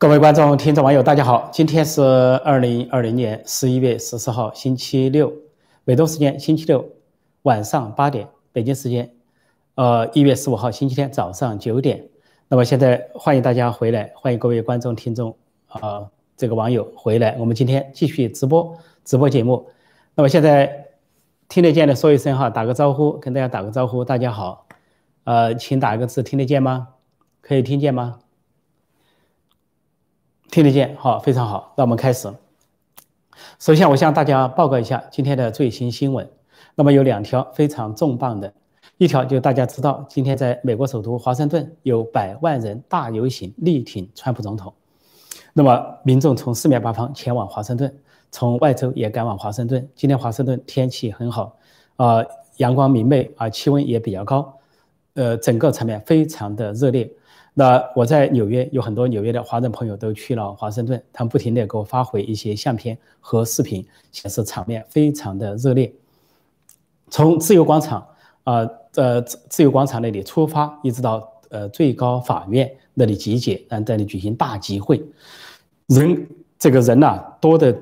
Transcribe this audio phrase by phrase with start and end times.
[0.00, 1.50] 各位观众、听众、网友，大家好！
[1.52, 2.00] 今天是
[2.42, 5.30] 二零二零年十一月十四号，星期六，
[5.84, 6.88] 美东时间星期六
[7.42, 9.10] 晚上八点，北京时间
[9.74, 12.08] 呃一月十五号星期天早上九点。
[12.48, 15.36] 那么现在欢迎大家回来，欢迎各位观众、听众
[15.68, 17.36] 啊，这个网友回来。
[17.38, 18.74] 我们今天继续直播
[19.04, 19.68] 直播节目。
[20.14, 20.86] 那么现在
[21.46, 24.66] 听得见的说一声哈，打个招呼，跟大家打个招呼，大家好。
[25.24, 26.88] 呃，请打一个字，听得见吗？
[27.42, 28.20] 可以听见吗？
[30.50, 31.72] 听得见，好，非常好。
[31.76, 32.28] 那我们开始。
[33.60, 36.28] 首先，我向大家报告一下今天的最新新闻。
[36.74, 38.52] 那么有两条非常重磅的，
[38.98, 44.74] 一条就大家知道，今天在美国首都华盛顿有百万人大游行力挺川普总统。
[45.52, 47.94] 那么民众从四面八方前往华盛顿，
[48.32, 49.88] 从外州也赶往华盛顿。
[49.94, 51.56] 今天华盛顿天气很好，
[51.94, 52.24] 啊，
[52.56, 54.52] 阳光明媚，啊，气温也比较高，
[55.14, 57.08] 呃，整个场面非常的热烈。
[57.52, 65.92] 那我在纽约有很多纽约的华人朋友都去了华盛顿，他们不停地给我发回一些相片和视频，显示场面非常的热烈。
[67.10, 68.06] 从自由广场
[68.44, 75.02] 啊，呃，自由广场那里出发，一直到呃最高法院那里集结，然后在那里举行大集会，
[75.88, 77.76] 人这个人呐多的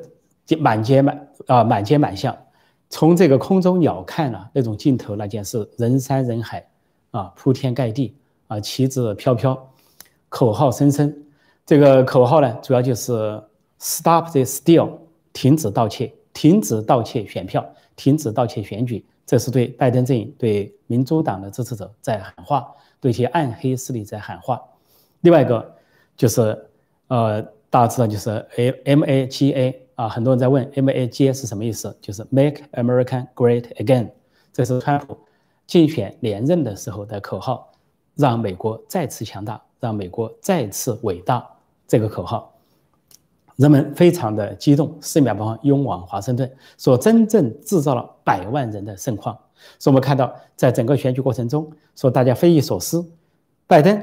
[0.58, 2.36] 满街满啊满街满巷。
[2.88, 6.66] 从这个空中鸟看啊，那种镜头那件是人山人海
[7.10, 8.14] 啊，铺天盖地。
[8.48, 9.72] 啊，旗帜飘飘，
[10.28, 11.14] 口号声声。
[11.64, 13.40] 这个口号呢，主要就是
[13.78, 14.90] “Stop the steal”，
[15.32, 19.04] 停止盗窃，停止盗窃选票，停止盗窃选举。
[19.26, 22.66] 这是对拜登阵营、对民主党的支持者在喊话，
[22.98, 24.58] 对一些暗黑势力在喊话。
[25.20, 25.74] 另外一个
[26.16, 26.58] 就是，
[27.08, 34.10] 呃，大家知道就是 A M A G A 啊，很多人在问 M A G A 是什么意思，就是 “Make America Great Again”，
[34.54, 35.18] 这是川普
[35.66, 37.70] 竞选连任的时候的口号。
[38.18, 41.48] 让美国再次强大，让美国再次伟大，
[41.86, 42.52] 这个口号，
[43.54, 49.38] 人们非常的激动，四面八方拥往华盛顿，说真正制造了百万人的盛况。
[49.78, 53.08] 所以我们看到，在整个选举过程中，说大家匪夷所思，
[53.68, 54.02] 拜登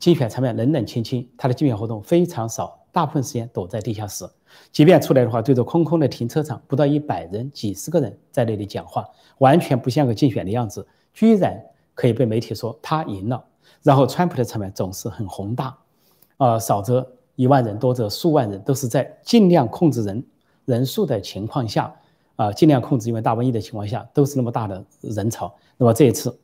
[0.00, 4.26] 竞选场面冷冷清清，他的竞选活动非常少，大部分时间躲在地下室，
[4.72, 9.06] 即便出来的话，对着空空的停车场，不到一百人，几十个人在那里讲话，
[9.36, 11.62] 完全不像个竞选的样子，居然
[11.94, 13.44] 可以被媒体说他赢了。
[13.82, 15.74] 然后，川普的场面总是很宏大，
[16.36, 20.22] 啊，少则一万人，多则数万人，都是在尽量控制人
[20.66, 21.90] 人数的情况下，
[22.36, 25.50] 啊，尽量控制因为大瘟疫的情况下，都是那么大的人潮。
[25.78, 26.38] 那么这一次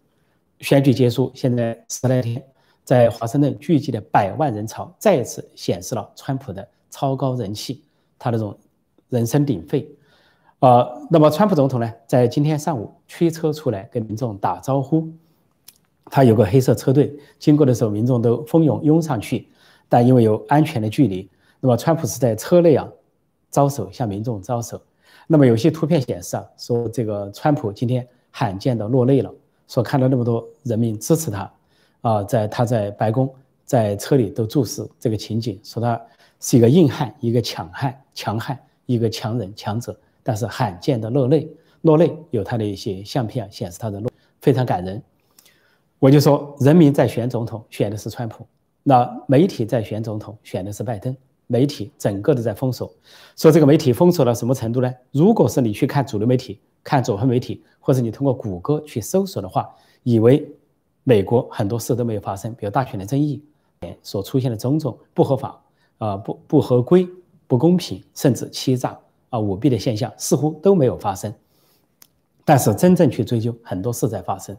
[0.61, 2.43] 选举结束，现在十来天，
[2.85, 7.85] 在华盛顿聚集的百万人潮，再次显示了川普的超高人气，
[8.19, 8.57] 他那种
[9.11, 9.87] 人声鼎沸。
[10.61, 15.07] 啊，那么川普总统呢，在今天上午驱车出来跟民众打招呼。
[16.11, 19.49] 他有个黑色车队经过的时候，民众都蜂拥拥上去，
[19.89, 21.29] 但因为有安全的距离，
[21.61, 22.89] 那么川普是在车内啊
[23.51, 24.81] 招手向民众招手。
[25.27, 29.35] 那么有些图片显示啊，说这个川普今天罕见的落泪了，
[29.67, 31.53] 说看到那么多人民支持他，
[32.03, 33.29] 啊，在他在白宫
[33.65, 36.01] 在车里都注视这个情景，说他
[36.39, 38.57] 是一个硬汉，一个强悍强悍，
[38.87, 41.51] 一个强人强者，但是罕见的落泪，
[41.83, 44.09] 落泪有他的一些相片显示他的落，
[44.41, 45.03] 非常感人。
[45.99, 48.45] 我就说，人民在选总统，选的是川普；
[48.83, 51.17] 那媒体在选总统，选的是拜登。
[51.49, 52.93] 媒体整个都在封锁，
[53.37, 54.93] 说这个媒体封锁到什么程度呢？
[55.13, 60.45] 如果是你去看主流媒体、看左派媒体，或者你通过谷歌去搜索的话，以为
[61.05, 63.41] 美国很多事都没有发生，比如大选的争议，
[64.03, 65.63] 所出现的种种不合法、
[65.99, 67.09] 啊不不合规、
[67.47, 68.99] 不公平，甚至欺诈
[69.31, 71.33] 啊舞弊的现象，似乎都没有发生。
[72.45, 74.57] 但是真正去追究，很多事在发生。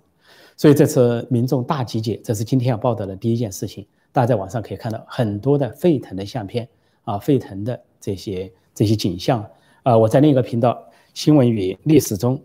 [0.56, 3.86] 所以这次民众大集结，这是今天要报道的第一件事情。
[4.12, 6.68] 大家在网上可以看到很多的沸腾的相片
[7.04, 9.46] 啊，沸腾的这些这些景象
[9.84, 9.96] 啊。
[9.96, 10.74] 我在另一个频道
[11.14, 12.36] 《新闻与历史》中，《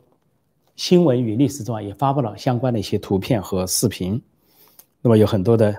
[0.77, 4.21] 新闻与历史》中啊也发布了相关的一些图片和视频。
[5.01, 5.75] 那么有很多的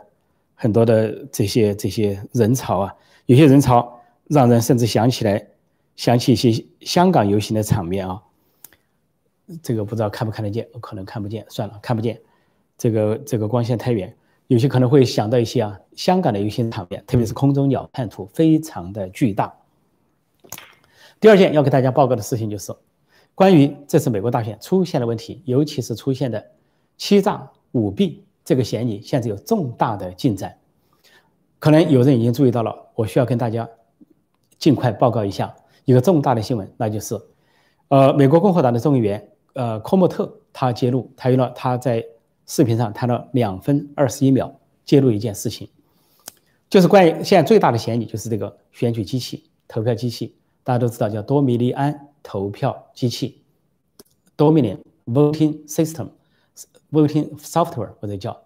[0.56, 2.96] 很多的这些这些人潮啊，
[3.28, 5.46] 有些人潮让人甚至想起来
[5.96, 8.20] 想起一些香港游行的场面啊。
[9.62, 12.19] 这个不知道看不看得见，可能看不见，算了，看不见。
[12.78, 14.13] 这个这个光线太远，
[14.48, 19.54] 有些可能会想到一些啊，香港的游行场面，特别是空中鸟看图，非常的巨大。
[21.19, 22.74] 第二件要给大家报告的事情就是，
[23.36, 26.44] 关于这次美国大选出现的问题，尤其是出现的
[26.98, 30.57] 欺诈舞弊这个嫌疑，现在有重大的进展。
[31.60, 33.69] 可能有人已经注意到了，我需要跟大家
[34.57, 35.56] 尽快报告一下
[35.86, 37.18] 一个重大的新闻，那就是，
[37.90, 39.30] 呃，美国共和党的众议员。
[39.54, 42.04] 呃，科莫特他揭露，他用了他在
[42.46, 45.70] 视频上谈了两分二十一秒，揭露一件事情，
[46.70, 53.44] 就是关于现在最大的嫌疑就是这个选举机器、投票机器，大家都知道叫多米尼安投票机器
[54.36, 56.10] （Dominion Voting System）、
[56.92, 58.42] Voting Software 或者叫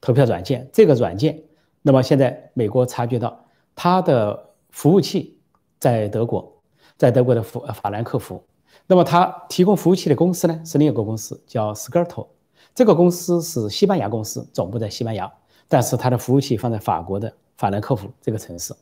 [0.00, 0.68] 投票软件。
[0.72, 1.42] 这个软件，
[1.82, 3.44] 那么现在美国察觉到
[3.74, 5.38] 它的服务器
[5.80, 6.62] 在德国，
[6.96, 8.42] 在德国的法法兰克福。
[8.86, 12.28] 那么它提供服务器的公司呢，是另一个公司叫 s k i r t o
[12.74, 15.32] 这个公司是西班牙公司，总部在西班牙，
[15.68, 17.32] 但是它的服务器放在法国的。
[17.58, 18.74] 法兰克福这个城市，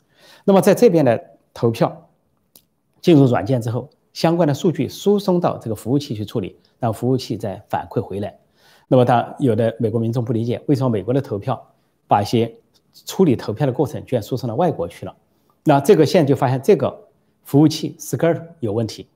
[0.42, 2.08] 那么在这边的投票
[3.02, 8.38] 进入软件之后，相关的数据输送到这个服务器去处理，让服务器再反馈回来。
[8.88, 11.62] 那么，当有的美国民众不理解，为什么美国的投票
[12.08, 12.54] 把一些
[13.04, 15.14] 处理投票的过程居然输送到外国去了？
[15.64, 17.06] 那这个现在就发现这个
[17.44, 19.06] 服务器 s k i r t 有问题，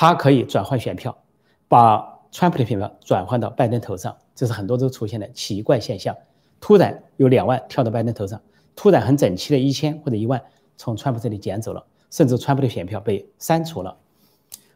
[0.00, 1.18] 它可以转换选票，
[1.66, 6.14] 把川普的选票转换到拜登头上，这是很多州出现的奇怪现象。
[6.60, 8.40] 突然有两万跳到拜登头上。
[8.76, 10.40] 突然很整齐的一千或者一万
[10.76, 13.96] 从川普这里捡走了，甚至川普的选票被删除了。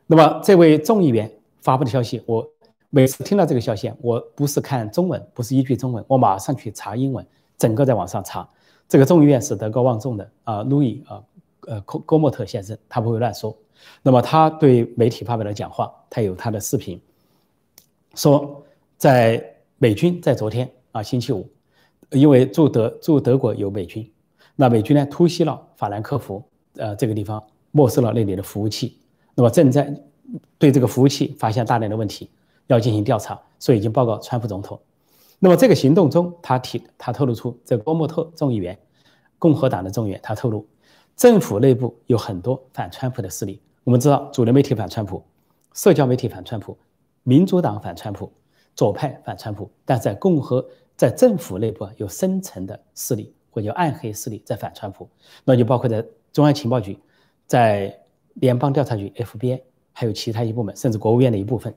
[0.08, 1.30] 那么这位众议员
[1.60, 2.44] 发布的消息，我
[2.90, 7.24] 每次听到这个消息，我不是看中文，不是依据中文，我马上去查英文，
[7.56, 8.48] 整个在网上查。
[8.88, 11.22] 这个众议院是德高望重的啊，路易啊，
[11.68, 13.56] 呃，戈戈莫特先生，他不会乱说。
[14.02, 17.00] 那么他对媒体发表了讲话，他有他的视频，
[18.14, 18.62] 说
[18.96, 19.44] 在
[19.78, 21.48] 美军在昨天啊，星期五。
[22.10, 24.06] 因为驻德驻德国有美军，
[24.54, 26.44] 那美军呢突袭了法兰克福，
[26.76, 28.98] 呃这个地方没收了那里的服务器，
[29.34, 29.98] 那么正在
[30.58, 32.28] 对这个服务器发现大量的问题，
[32.66, 34.78] 要进行调查，所以已经报告川普总统。
[35.38, 38.78] 那么这个行动中，他提他透露出，这波莫特众议员，
[39.38, 40.66] 共和党的众议员，他透露，
[41.16, 43.58] 政府内部有很多反川普的势力。
[43.84, 45.22] 我们知道，主流媒体反川普，
[45.74, 46.78] 社交媒体反川普，
[47.22, 48.32] 民主党反川普，
[48.74, 50.66] 左派反川普，但在共和。
[50.94, 55.08] 在政府内部有深层的势力或者叫暗黑势力在反川普，
[55.42, 56.96] 那就包括在中央情报局、
[57.46, 57.98] 在
[58.34, 59.62] 联邦调查局 FBI，
[59.92, 61.74] 还有其他一部门，甚至国务院的一部分。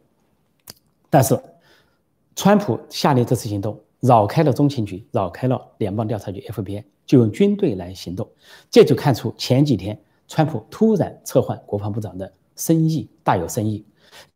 [1.09, 1.39] 但是，
[2.35, 8.29] 川普下令这次行动，绕开了中情局，绕开了联邦调查局 FBI，就用军队来行动。
[8.69, 13.85] 这就看出前几天川普突然撤换国防部长的深意大有深意。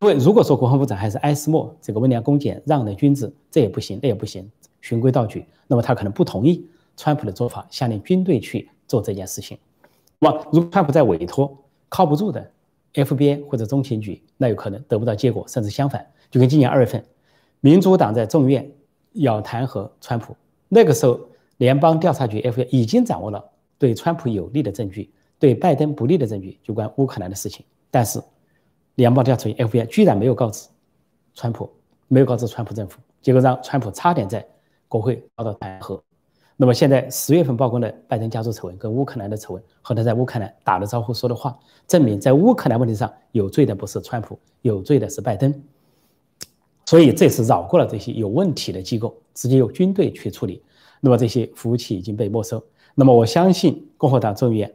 [0.00, 4.50] 因为如果说国防部长还是埃斯莫这个温良恭俭让的君子，这也不行，那也不行。
[4.82, 6.66] 循规蹈矩，那么他可能不同意
[6.96, 9.58] 川普的做法，下令军队去做这件事情。
[10.18, 11.56] 那么，如果川普再委托
[11.88, 12.50] 靠不住的
[12.94, 16.06] FBI 或者中情局，那有可能得不到结果，甚至相反。
[16.30, 17.02] 就跟今年二月份，
[17.60, 18.70] 民主党在众院
[19.12, 20.36] 要弹劾川普，
[20.68, 21.18] 那个时候
[21.56, 23.44] 联邦调查局 FBI 已经掌握了
[23.78, 25.10] 对川普有利的证据，
[25.40, 27.66] 对拜登不利的证据，就关乌克兰的事情。
[27.90, 28.22] 但是，
[28.94, 30.68] 联邦调查局 FBI 居然没有告知
[31.34, 31.68] 川普，
[32.06, 34.46] 没有告知川普政府，结果让川普差点在。
[34.90, 36.00] 国会遭到弹劾，
[36.56, 45.54] 那么现在十月份曝光的拜登家族丑闻跟乌克兰的丑闻，和他在乌克兰打了招呼说的话，证明在乌克兰问题上有罪的不是川普，有罪的是拜登。
[46.86, 50.60] 所以这次绕过了这些有问题的机构，直接由军队去处理。
[51.00, 52.60] 那么这些服务器已经被没收。
[52.96, 54.74] 那么我相信共和党众议员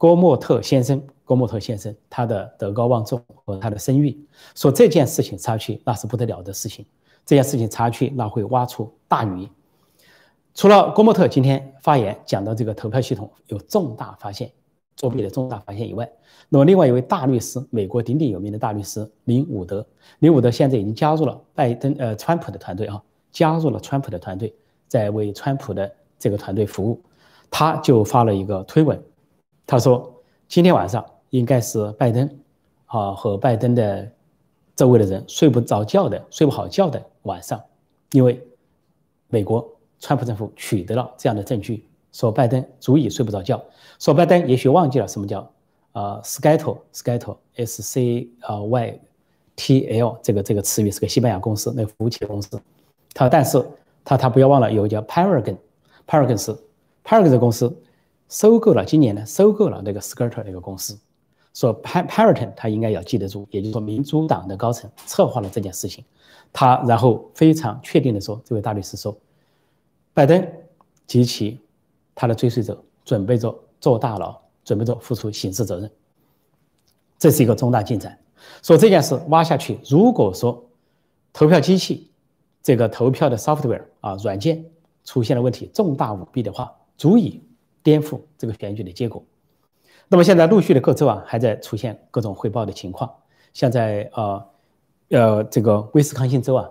[0.00, 4.18] 郭莫特先生，郭莫特先生他的德高望重和他的声誉，
[4.54, 6.86] 说这件事情插去那是不得了的事情。
[7.26, 9.46] 这件事情插去，那会挖出大鱼。
[10.54, 14.50] 除了郭莫特今天发言讲到这个投票系统有重大发现、
[14.96, 16.10] 作弊的重大发现以外，
[16.48, 19.86] 那么另外一位大律师，美国鼎鼎有名的大律师林伍德，
[20.20, 24.54] 林伍德现在已经加入了拜登呃川普的团队啊，加入了川普的团队，
[24.88, 26.98] 在为川普的这个团队服务。
[27.52, 29.02] 他就发了一个推文，
[29.70, 30.12] 他说
[30.48, 32.28] 今天晚上应该是拜登
[32.86, 34.10] 啊和拜登的。
[34.76, 37.62] 周围的人睡不着觉的、睡不好觉的晚上，
[38.12, 38.42] 因为
[39.28, 43.62] 美国川普政府取得了这样的证据，说拜登足以睡不着觉，
[43.98, 45.40] 说拜登也许忘记了什么叫
[45.92, 48.98] 啊 s c a t l s c a t l s c 啊 y
[49.54, 52.58] t l 这个这个词语是个西班牙公司，那个服务器公司。
[53.12, 53.62] 他但是
[54.02, 56.56] 他他不要忘了有一家 Paragon，Paragon 是
[57.04, 57.70] Paragon 的公司
[58.30, 60.98] 收购了今年呢收购了那个 s c a t l 那个公司。
[61.52, 66.04] 说 Paparaton 他应该要记得住，也就是说民主党的高层策划了这件事情，
[66.52, 69.14] 他然后非常确定的说，这位大律师说，
[70.14, 70.46] 拜登
[71.08, 71.58] 及其
[72.14, 75.90] 他的追随者准备着坐大牢，准备着付出刑事责任，
[77.18, 78.16] 这是一个重大进展。
[78.62, 80.64] 说这件事挖下去，如果说
[81.32, 82.12] 投票机器
[82.62, 84.64] 这个投票的 software 啊软件
[85.02, 87.42] 出现了问题，重大舞弊的话，足以
[87.82, 89.24] 颠覆这个选举的结果。
[90.08, 93.12] 那么现在陆续的各州啊，还在出现各种汇报的情况。
[93.52, 94.46] 像在呃，
[95.10, 96.68] 呃这个威斯康星州啊，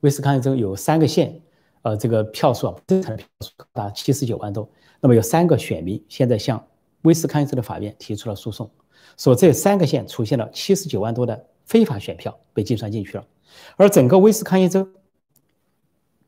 [0.00, 1.40] 威斯康星州有三个县，
[1.82, 4.68] 呃这个票数啊，真实票数达七十九万多。
[5.00, 6.66] 那么有三个选民现在向
[7.02, 8.70] 威斯康星州的法院提出了诉讼，
[9.16, 13.24] 说这三个县出现了七十九万多的非法选票被计算进去了，
[13.76, 14.88] 而整个威斯康星州，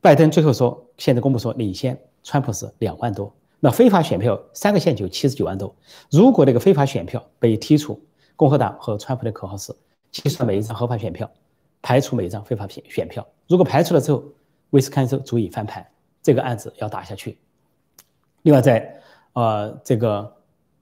[0.03, 3.35] 拜登最后说，现在公布说领先川普是两万多，
[3.67, 5.75] 那非法选票三个县就七十九万多。
[6.09, 8.01] 如果那个非法选票被剔除，
[8.37, 9.75] 共和党和川普的口号是
[10.13, 11.29] 计算每一张合法选票，
[11.83, 13.27] 排除每一张非法选选票。
[13.49, 14.23] 如果排除了之后，
[14.71, 15.85] 威斯康州足以翻盘，
[16.23, 17.39] 这个案子要打下去。
[18.43, 19.01] 另外，在
[19.33, 20.33] 呃这个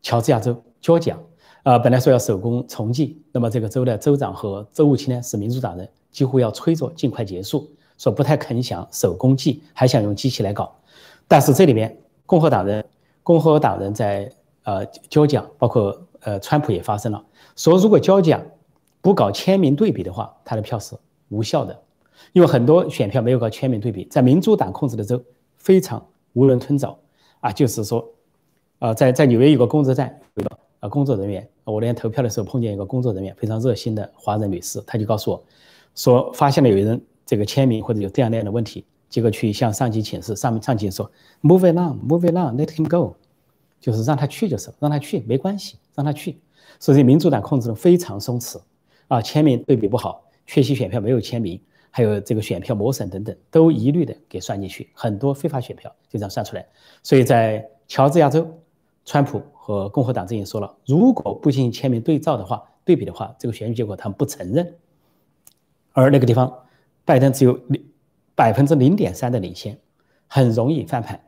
[0.02, 1.18] 乔治亚州、交奖，
[1.62, 10.76] 呃本来说要手工重计，那么这个州的州长和州务卿呢是民主党人，几乎要催着尽快结束，说不太肯想手工计，还想用机器来搞。
[11.26, 12.84] 但是这里面共和党人，
[13.22, 14.30] 共和党人在
[14.64, 17.24] 呃交奖，包括呃川普也发生了，
[17.56, 18.42] 说如果交奖
[19.00, 20.96] 不搞签名对比的话，他的票是
[21.28, 21.78] 无效的。
[22.32, 25.22] 因为很多选票没有搞签名对比，在民主党控制的州
[25.58, 26.04] 非常
[26.34, 26.98] 囫囵吞枣
[27.40, 28.04] 啊，就是说，
[28.78, 35.42] 呃，在在纽约有个工作站，有个呃工作人员，我那天投票的时候碰见一个工作人员，非常热心的华人女士，她就告诉我，
[35.94, 38.84] 说发现了有人这个签名或者有这样那样的问题，
[39.14, 41.09] 结果去向上级请示，上面上级说
[41.40, 43.14] move it on，move it on，let him go，
[43.78, 46.40] 就是让他去就是让他去没关系，让他去，
[46.80, 48.61] 所以民主党控制的非常松弛
[49.06, 51.61] 啊，签名对比不好，缺席选票没有签名。
[51.92, 56.66] 还有这个选票磨损等等，都一律的给算进去，很多非法选票就这样算出来。
[57.04, 58.44] 所以在乔治亚州，
[59.04, 64.75] 川普和共和党阵营说了，如果不进行签名对照的话，对比的话，这个选举结果他们不承认。
[65.92, 66.52] 而那个地方，
[67.04, 67.80] 拜登只有六
[68.34, 69.78] 百分之零点三的领先，
[70.28, 71.20] 很容易翻盘。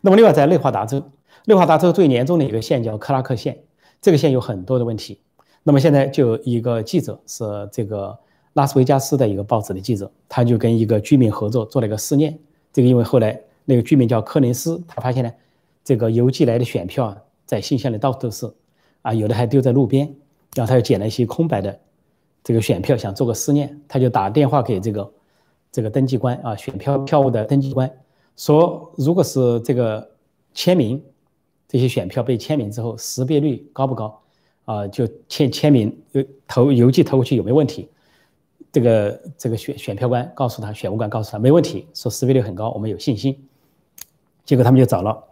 [0.00, 1.02] 那么另外在内华达州，
[1.46, 3.58] 内华达州最严重的一个县叫克拉克县，
[4.00, 5.20] 这个县有很多的问题。
[5.62, 8.18] 那么现在就一个记者是这个。
[8.54, 12.36] 拉斯维加斯的一个报纸的记者，他就跟一个居民合作做了一个试验。
[12.72, 15.32] 这个因为后来那个居民叫柯林斯，他发现呢，
[15.84, 17.16] 这个邮寄来的选票啊，
[17.46, 18.52] 在信箱里到处都是，
[19.02, 20.12] 啊，有的还丢在路边。
[20.56, 21.78] 然后他又捡了一些空白的
[22.42, 25.08] 这个选票，想做个试验，他就打电话给这个
[25.70, 27.90] 这个登记官啊，选票票务的登记官，
[28.36, 30.10] 说如果是这个
[30.54, 31.02] 签名，
[31.68, 34.20] 这些选票被签名之后，识别率高不高？
[34.64, 37.88] 啊，就签签名邮投邮寄投过去有没有问题？
[38.70, 43.34] 这个这个选选票官告诉他，选务官告诉他没问题，说识别率很高，我们有信心。
[44.44, 45.24] 结果他们就找了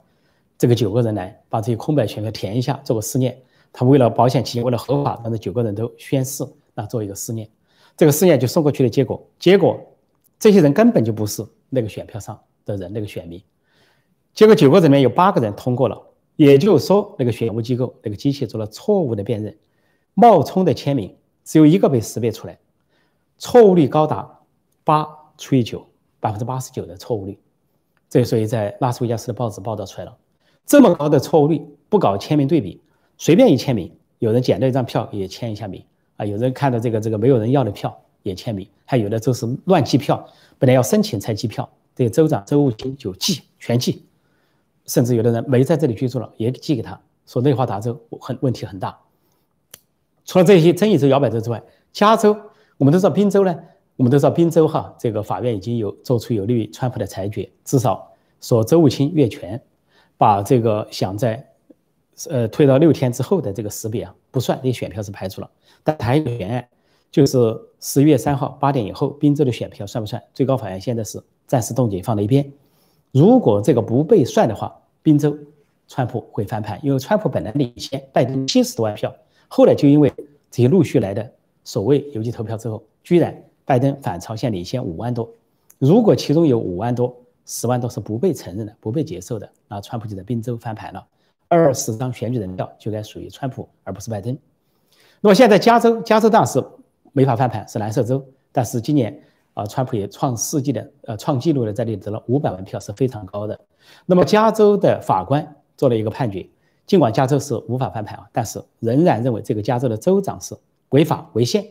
[0.57, 3.37] 这个九个人来，把这些空白选票填一下，做个试验。
[3.73, 7.47] 他为了保险起见，为了合法，让这九个人都宣誓，那做一个试验。
[7.95, 9.78] 这个试验就送过去的结果，结果
[10.38, 13.43] 这些人根本就不是那个选票上的人，那个选民。
[14.35, 16.00] 结果九个人里面有八个人通过了，
[16.37, 19.57] 也就是说，那个选务机构那个机器做了错误的辨认，
[20.14, 22.59] 冒充的签名只有一个被识别出来。
[23.38, 24.40] 错误率高达
[24.85, 25.07] 八
[25.38, 25.87] 除以九，
[26.21, 27.38] 百分之八十九的错误率。
[28.09, 30.16] 这所以在拉斯维加斯的报纸报道出来了，
[30.64, 32.81] 这么高的错误率，不搞签名对比，
[33.19, 35.85] 随便一签名，有人捡到一张票也签一下名
[36.16, 40.26] 啊，有人看到这个这个没有人要的票也签名，还有的就是乱寄票，
[40.59, 44.04] 本来要申请才寄票，这个州长、州务卿就寄全寄，
[44.87, 48.99] 甚至有的人没在这里居住了也寄给他，说内华达州很问题很大。
[50.25, 52.37] 除了这些争议州、摇摆州之外，加州。
[52.78, 53.59] 我们都知道宾州呢，
[53.97, 59.59] 我们都知道宾州哈，这个法院已经有做出有利于川普的裁决，至少说州务卿越权，
[60.18, 61.49] 把这个想在，
[62.28, 65.50] 呃推到六天之后的这个识别啊不算，这选票是排除了。
[65.83, 66.68] 但还有个悬案，
[67.16, 70.23] 就是十一月三号八点以后，宾州的选票算不算？
[70.35, 72.46] 最高法院现在是暂时冻结放在一边。
[73.11, 75.35] 如果这个不被算的话，宾州
[75.88, 79.11] 川普会翻盘，因为川普本来领先拜登七十多万票，
[79.49, 80.12] 后来就因为
[80.50, 81.26] 这些陆续来的。
[81.64, 85.26] 所谓邮寄投票之后，居然拜登反超线领先五万多。
[85.78, 91.02] 如果其中有五万多、十万多是不被承认的、不被接受的，那川普就在宾州翻盘了，
[91.49, 94.37] 二十张选举人票就该属于川普，而不是拜登。
[95.23, 96.62] 那么现在加州，加州当然是
[97.16, 98.23] 没法翻盘，是蓝色州。
[98.52, 99.18] 但是今年
[99.54, 103.58] 啊，川普也创世纪的、呃创纪录的在这里得了五百万票，是非常高的。
[104.04, 106.46] 那么加州的法官做了一个判决，
[106.87, 110.54] 尽管加州是无法翻盘啊，但是仍然认为这个加州的州长是。
[110.90, 111.66] 违法违宪，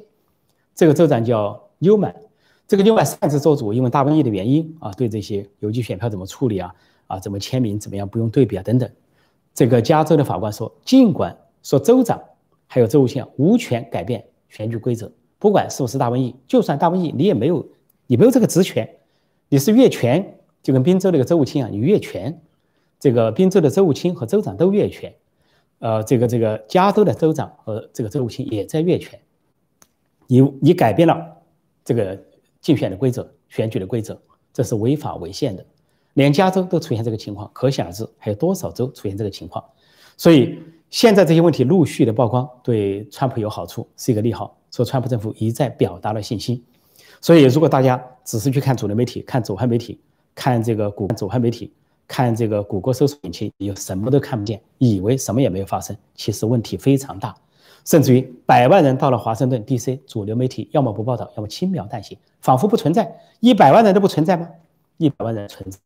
[0.76, 2.14] 这个州长叫纽曼，
[2.68, 6.76] 这个纽曼擅自做主，因为大瘟疫的原因啊，对这些邮寄选票怎么处理啊，
[7.08, 8.90] 啊怎么签名怎么样不用对比啊等等，
[9.54, 12.22] 这个加州的法官说，尽管说州长
[12.68, 15.10] 还有州务卿无权改变选举规则，
[15.46, 17.64] 不管是不是大瘟疫，就算大瘟疫你也没有，
[18.08, 18.90] 你没有这个职权，
[19.48, 22.42] 你是越权，就跟宾州那个州务卿啊，你越权，
[23.00, 25.14] 这个宾州的州务卿和州长都越权。
[25.78, 29.20] 呃，这个这个加州的州长和这个州务卿也在越权，
[30.26, 31.24] 你你改变了
[31.84, 32.20] 这个
[32.60, 34.20] 竞选的规则、选举的规则，
[34.52, 35.64] 这是违法违宪的。
[36.14, 39.64] 连加州都出现这个情况，可想而知还有多少州出现这个情况。
[40.18, 40.58] 所以
[40.90, 44.58] 现在这些问题陆续的曝光，对川普有好处，是一个利好。
[44.76, 46.62] 说川普政府一再表达了信心。
[47.22, 49.98] 所以如果大家只是去看主流媒体、看左派媒体、
[50.36, 51.72] 看这个谷左派媒体、
[52.10, 57.34] 看这个谷歌搜索引擎，有什么都看不见，以为什么也没有发生，其实问题非常大。
[57.86, 63.18] 甚至于百万人到了华盛顿 D.C.，主流媒体要么不报道，要么轻描淡写，仿佛不存在。
[63.40, 64.50] 一百万人都不存在吗？
[64.98, 65.80] 一百万人存在。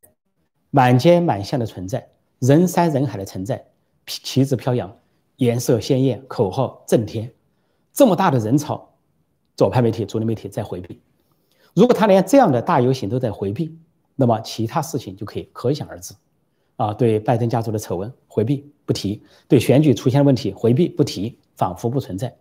[0.72, 2.08] 满街满巷的存在，
[2.40, 3.64] 人山人海的存在，
[4.08, 4.96] 旗帜飘扬，
[5.38, 7.30] 颜色鲜艳，口号震天，
[8.00, 8.94] 这么大的人潮，
[9.58, 11.02] 左派媒体、主流媒体在回避。
[11.74, 13.78] 如果他连这样的大游行都在回避，
[14.16, 16.16] 那么其他事情就可以可想而知。
[16.78, 22.34] 啊，对拜登家族的丑闻回避不提，对选举出现问题回避不提，仿佛不存在。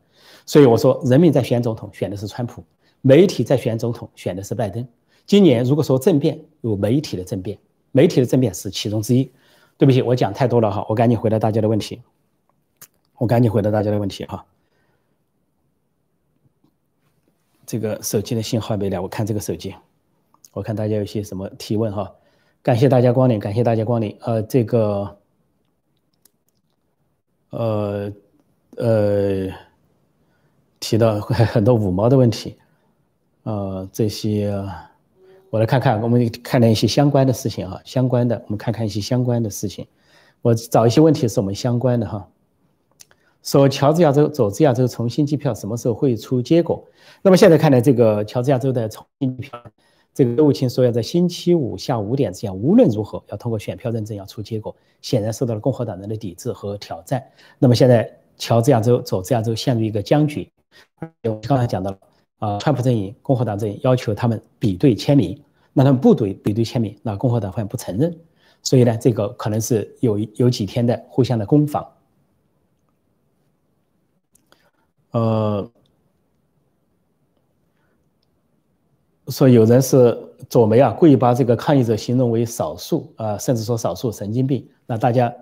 [0.46, 2.62] 所以我说，人民在选总统选的是川普，
[3.00, 4.86] 媒体在选总统选的是拜登。
[5.26, 7.58] 今年如果说政变，有媒体的政变。
[7.90, 9.28] 媒体的政变是其中之一。
[9.76, 12.00] 对不起，我讲太多了哈，我赶紧回答大家的问题。
[13.16, 14.46] 我赶紧回答大家的问题哈。
[17.68, 19.74] 这个手机的信号没了，我看这个手机，
[20.54, 22.10] 我看大家有些什么提问哈。
[22.62, 24.16] 感谢大家光临，感谢大家光临。
[24.22, 25.18] 呃，这个，
[27.50, 28.10] 呃
[28.78, 29.48] 呃，
[30.80, 32.56] 提到 很多五毛的问题，
[33.42, 34.50] 呃，这些。
[35.50, 39.86] 我来看看，我们看了一些相关的事情啊，相关的，我们看看一些相关的事情。
[40.40, 42.26] 我找一些问题是我们相关的哈。
[43.42, 46.84] 说乔治亚州、佐治亚州重新计票什么时候会出结果？
[47.22, 49.62] 那么现在看来，这个乔治亚州的重新计票，
[50.14, 57.24] 这个州务卿说要在星期五下午五点之前，无论如何要通过选票认证要出结果，显然受到了共和党人的抵制和挑战。
[57.58, 60.50] 那么现在乔治亚州、佐治亚州陷入一个僵局。
[61.24, 61.98] 我刚才讲到了。
[62.38, 65.36] 啊，川普阵营、共和党阵营要求他们比对签名，
[65.72, 68.16] 那他们不对比对签名，那共和党方不承认，
[68.62, 71.84] 所以呢，这个可能是有有几天的互相的攻防。
[75.10, 75.70] 呃，
[79.28, 80.16] 说有人是
[80.48, 84.68] 左媒啊，故意把这个抗议者形容为少数啊，甚至说少数神经病。
[84.86, 85.34] 那大家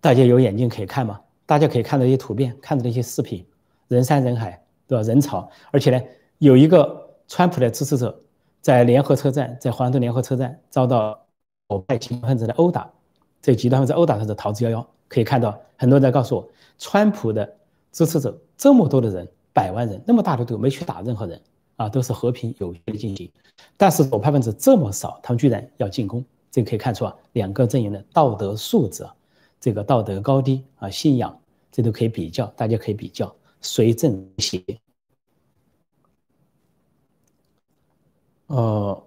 [0.00, 1.20] 大家有眼睛可以看吗？
[1.46, 3.46] 大家可以看到一些图片，看到一些视频，
[3.88, 4.62] 人山人海。
[4.90, 5.04] 对吧？
[5.04, 6.04] 人潮，而且呢，
[6.38, 8.20] 有一个川普的支持者
[8.60, 11.16] 在联合车站，在华盛顿联合车站遭到
[11.68, 12.90] 左派极端分子的殴打，
[13.40, 14.84] 这极端分子殴打他的逃之夭夭。
[15.06, 17.48] 可以看到，很多人在告诉我，川普的
[17.92, 21.40] 支持者这么多的人，百万人，那么大的队没去打任何人
[21.76, 23.32] 啊，都是和平有序的进行。
[23.74, 29.02] 但是左派分子这么少，他们居然要进攻，这可以看出啊，两个阵营的道德素质，
[29.58, 31.40] 这个道德高低啊，信仰，
[31.72, 33.34] 这都可以比较，大家可以比较。
[33.62, 34.62] 随正邪。
[38.48, 39.02] 呃，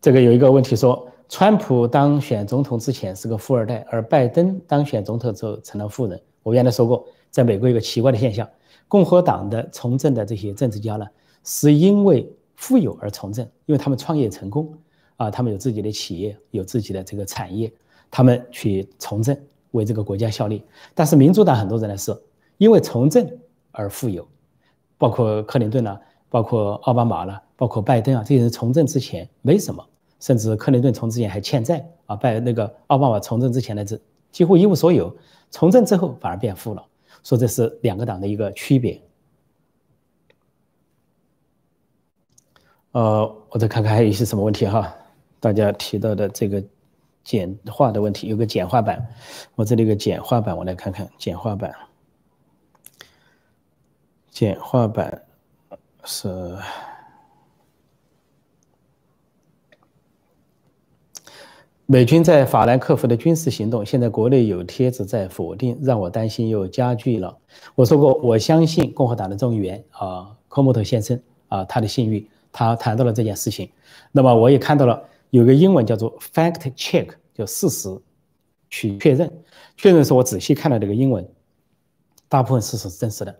[0.00, 6.20] 这个有一个问题说，川普当选总统之前是个富二代，而拜登当选总统之后成了富人。
[6.42, 8.46] 我原来说过，在美国有个奇怪的现象，
[8.88, 11.06] 共和党的从政的这些政治家呢，
[11.44, 14.76] 是因为富有而从政，因为他们创业成功
[15.16, 17.72] 啊，他们有自己的企业，有自己的这个产业，
[18.10, 19.36] 他们去从政。
[19.70, 20.64] 为这个国家效力，
[20.96, 22.12] 但是民主党很多人呢，是
[22.58, 23.24] 因为从政
[23.70, 24.26] 而富有，
[24.98, 29.86] 包括克林顿啦，包括奥巴马啦，包括拜登啊，这些人从政之前没什么，
[30.20, 35.16] 甚至克林顿从之前还欠债啊，拜那个奥巴马从政之前的，这几乎一无所有，
[35.50, 36.86] 从政之后反而变富了，
[37.24, 39.02] 说这是两个党的一个区别。
[42.92, 44.94] 呃，我再看看还有一些什么问题哈，
[45.40, 46.62] 大家提到的这个。
[47.22, 49.06] 简化的问题有个简化版，
[49.54, 51.72] 我这里有个简化版，我来看看简化版。
[54.30, 55.22] 简化版
[56.02, 56.56] 是
[61.92, 67.36] 美军在法兰克福的军事行动，现在国内有帖子在否定，让我担心又加剧了。
[67.74, 73.68] 我说过，我相信共和党的众议员啊，科莫特先生啊，他的信誉，他谈到了这件事情。
[74.12, 75.02] 那么我也看到了。
[75.30, 77.88] 有个英文叫做 fact check，叫事实
[78.68, 79.28] 去确认。
[79.76, 81.28] 确认是我仔细看了这个英文，
[82.28, 83.36] 大部分事实是真实的。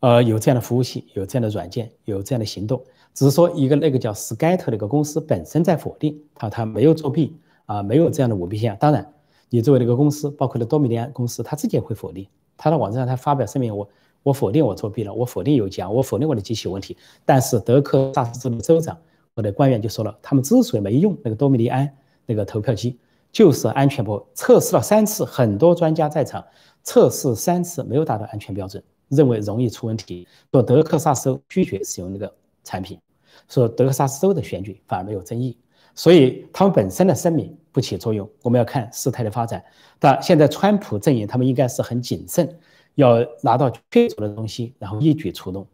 [0.00, 2.84] 呃，有这样的服务器，有这样的软件，有这样的行动。
[3.14, 7.34] 只是说一个那个叫 Skyter 的一个公司本身在否定，他他没有作弊
[7.66, 8.76] 啊，没有这样的舞弊现象。
[8.78, 9.12] 当然，
[9.50, 12.26] 你作为那个公司，包括了多米尼安公司，他自己也会否定。
[12.56, 13.88] 他的网站上他发表声明，我
[14.22, 16.96] 我否定我作弊了，我否定有假，我否定我的机器有问题。
[17.24, 18.96] 但是德克萨斯州州长。
[19.34, 22.98] 我的官员就说了，他们之所以没用那个多米尼安那个投票机，
[23.30, 26.42] 就是安全不测试了三次，很多专家在场
[26.82, 32.32] 测试三次没有达到安全标准，认为容易出问题，说德克萨斯州拒绝使用那个
[32.64, 32.98] 产品。
[33.46, 35.54] 说德克萨斯州的选举反而没有争议，
[35.96, 38.30] 所以他们本身的声明不起作用。
[38.42, 39.64] 我们要看事态的发展。
[39.98, 42.56] 但现在川普阵营他们应该是很谨慎，
[42.94, 45.66] 要拿到确凿的东西，然后一举出动。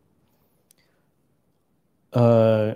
[2.12, 2.74] 呃，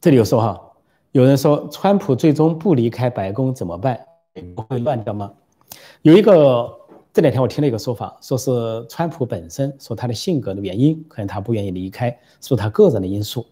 [0.00, 0.72] 这里有说哈，
[1.12, 4.00] 有人说川普最终不离开白宫怎么办？
[4.56, 5.30] 不会乱掉吗？
[6.00, 6.80] 有一个。
[7.12, 13.46] 这两天我听了一个说法，说是川普本身说他的性格的原因，可能他不愿意离开，说他个人的因素。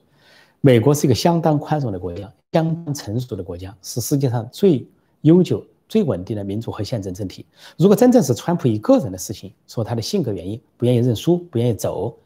[0.65, 4.87] 美国是一个相当宽容的国家，相当成熟的国家，是世界上最
[5.23, 7.45] 悠久、最稳定的民主和宪政政体。
[7.77, 12.17] 如果真正是川普一个人的事情，说他的性格原因不愿意认输、不愿意走，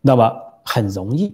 [0.00, 0.28] 那么
[0.64, 1.32] 很容易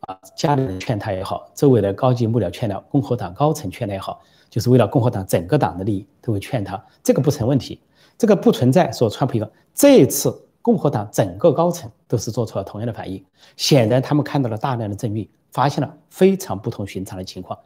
[0.00, 4.20] 啊，家里人劝他也好，周围的高级幕僚劝他，共和党高层劝他也好，
[4.50, 7.80] 就是为了共和党整个党的利益，都会劝他，这个不成问题。
[8.18, 10.30] 这个不存在说川普一个，这一次
[10.62, 13.22] 共和党整个高层都是做出了同样的反应。
[13.56, 17.58] 显然，他们看到了大量的证据，发现了非常不同寻常的情况。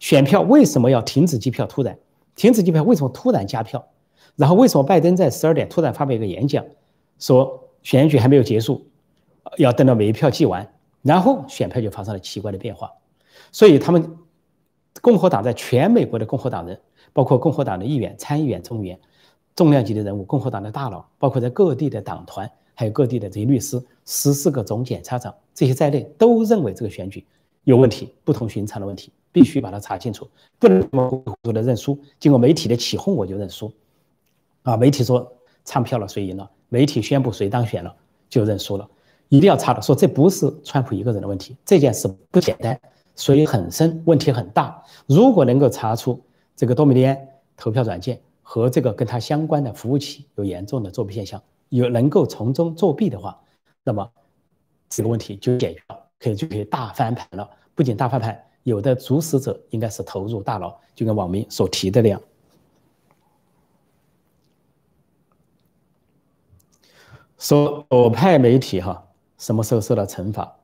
[0.00, 1.66] 选票为什么要停止计票？
[1.66, 1.96] 突然
[2.34, 3.86] 停止计票，为什么突然加票？
[4.36, 6.64] 然后为什么拜登在十二点突然发表一个演讲，
[7.18, 8.86] 说选举还没有结束，
[9.58, 10.66] 要等到每一票计完，
[11.02, 12.90] 然后选票就发生了奇怪的变化。
[13.52, 14.16] 所以，他们
[15.00, 16.80] 共和党在全美国的共和党人，
[17.12, 18.98] 包括共和党的议员、参议员、众议员。
[19.60, 27.22] 重量级的人物，共和党的大佬，包括在各地的党团，还有各地的这些律师，十四个总检察长这些在内，都认为这个选举
[27.64, 30.26] 有问题，不同寻常的问题，必须把它查清楚，
[30.58, 31.98] 不能糊涂的认输。
[32.18, 33.70] 经过媒体的起哄，我就认输。
[34.62, 35.30] 啊，媒体说
[35.66, 36.50] 唱票了，谁赢了？
[36.70, 37.94] 媒体宣布谁当选了，
[38.30, 38.88] 就认输了。
[39.28, 42.80] 一定要查的，说这不是川普一个人的问题，这件事不简单，
[43.14, 44.82] 水很深，问题很大。
[45.06, 46.18] 如果能够查出
[46.56, 48.18] 这个多米尼安投票软件。
[48.42, 53.40] 和这个跟它相关的服务器有严重的作弊现象，有能够从中作弊的话，
[53.84, 54.10] 那么
[54.88, 57.48] 这个问题就解决了，可以就可以大翻盘了。
[57.74, 62.20] 不仅大翻盘，有的主使者应该是投入大牢，就跟网民所提的那样。
[67.38, 69.02] 说左派媒体哈，
[69.38, 70.59] 什么时候受到惩罚？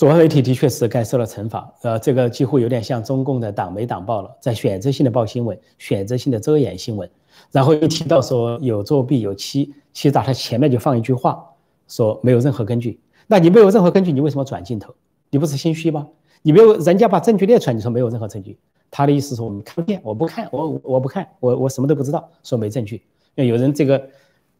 [0.00, 7.06] 左派媒体的确是该受到惩罚，呃，这个几乎有点像中共的党媒党报了，在选择性的报新闻，选择性的遮掩新闻，
[7.52, 11.44] 然后又提到说有作弊、有欺欺诈，他前面就放一句话，
[11.86, 12.98] 说没有任何根据。
[13.26, 14.94] 那你没有任何根据，你为什么转镜头？
[15.28, 16.08] 你不是心虚吗？
[16.40, 18.56] 你没有人家把证据列出来，你说没有任何证据？
[18.90, 23.02] 他的意思说我们看不见，我不看，我我不看，我我什么都不知道，说没证据。
[23.34, 24.02] 那有人这个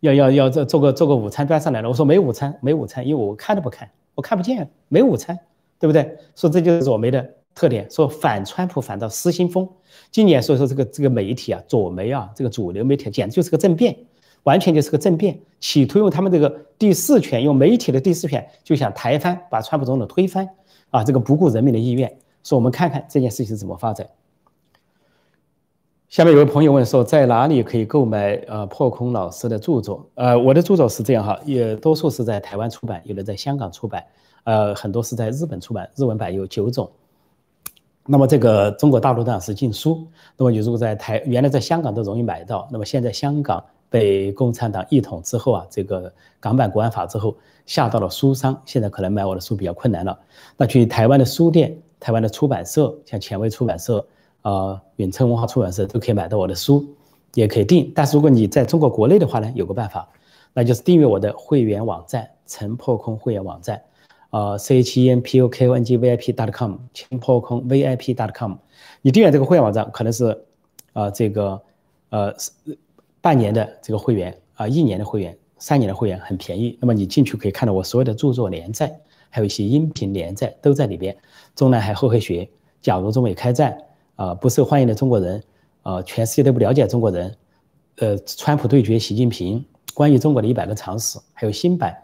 [0.01, 3.89] 要要要做做个做个午餐端上来了，我说没午餐，没午餐，因为我看都不看。
[4.21, 5.39] 我看不见，没午餐，
[5.79, 6.19] 对不对？
[6.37, 9.67] 说这就是左媒的特点，说反川普反到失心疯。
[10.11, 13.97] 今年所以说这个这个媒体啊，左媒啊，这个主流媒体简直就是个政变，
[14.43, 20.47] 完全就是个政变，企图用他们这个第四权，用媒体的第四权，就想抬翻，把川普总统推翻
[20.91, 21.03] 啊！
[21.03, 22.15] 这个不顾人民的意愿。
[22.45, 24.07] 说我们看看这件事情是怎么发展。
[26.11, 30.05] 下面有位朋友问说，在哪里可以购买呃破空老师的著作？
[30.17, 34.05] 呃，我的著作是这样哈，也多数是在台湾出版，有的在香港出版，
[34.43, 36.91] 呃，很多是在日本出版，日文版有九种。
[38.07, 40.05] 那么这个中国大陆上是禁书，
[40.37, 50.19] 那么你如果在台原来在香港都容易买到，那么现在香港被共产党一统之后啊，这个港版国安法之后下到了书商，现在可能买我的书比较困难了。
[50.57, 54.05] 那去台湾的书店、台湾的出版社，像前卫出版社。
[54.43, 56.85] 啊，远程文化出版社都可以买到我的书，
[57.35, 57.93] 也可以订。
[57.95, 60.09] 但是如果你在中国国内的话呢，有个办法，
[60.55, 63.83] 那就是订阅我的会员网站“陈破空会员网站”，
[64.31, 67.85] 啊，c h e n p o k o n g v i p dot com，陈破空 v
[67.85, 68.55] i p dot com。
[69.03, 70.45] 你订阅这个会员网站，可能是
[70.93, 71.61] 啊，这个
[72.09, 72.35] 呃，
[73.21, 76.77] 半年的这个会员啊，一年的会员，三年的会员很便宜。
[76.81, 78.93] 那么你进去可以看到我所有的著作连载，
[79.29, 81.17] 还有一些音频连载都在里边。
[81.55, 82.49] 中南海后黑学，
[82.81, 83.77] 假如中美开战。
[84.21, 85.43] 啊，不受欢迎的中国人，
[85.81, 87.35] 啊，全世界都不了解中国人，
[87.97, 91.97] 呃，川普对决习近平，关于中国的一百个常识，还有新版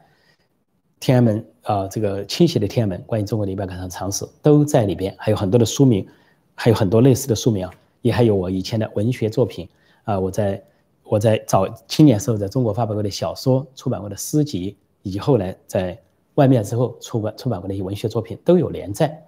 [0.99, 6.09] 天安门啊，这个倾斜的天安门，关于中国的一百个常识都在里边，还有很多的书名，
[6.55, 9.69] 还有很多类似的书名啊，也还有我以前的文学作品
[10.05, 10.65] 啊，我在
[11.03, 16.01] 我在早青年时候在中国发表过的小说，出版过的诗集，以及后来在
[16.37, 19.23] 外面之后出版出版过的一些文学作品都有连载。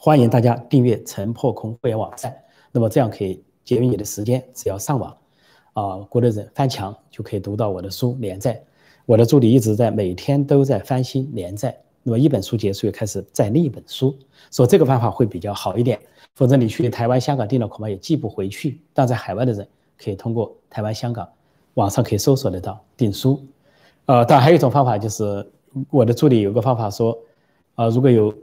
[0.00, 2.32] 欢迎大家订阅陈破空会员网站，
[2.70, 5.16] 那么这样可以节约你的时间，只要上网，
[5.72, 8.62] 啊，国内人翻墙就可以读到我的书连载。
[9.06, 14.16] 我的助理一直在每天都在翻新连载，那么一本书结束又开始再另一本书，
[14.52, 15.98] 说这个方法会比较好一点，
[16.36, 18.80] 否则你去台湾、香港订了恐怕也寄不回去。
[18.94, 19.66] 但在海外的人
[20.00, 21.28] 可以通过台湾、香港
[21.74, 23.44] 网上可以搜索得到订书，
[24.06, 25.44] 呃，当然还有一种方法就是
[25.90, 27.18] 我的助理有个方法说。
[27.74, 28.34] 啊，如果有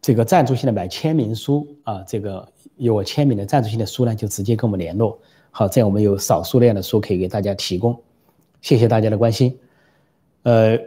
[0.00, 2.46] 这个赞助性的买签名书啊，这个
[2.76, 5.18] 有我签名的赞助性的书呢，就直接跟我们联络。
[5.50, 8.00] 好，这样我们有少数量的书可以给大家提供。
[8.60, 9.58] 谢谢大家的关心。
[10.42, 10.78] 呃，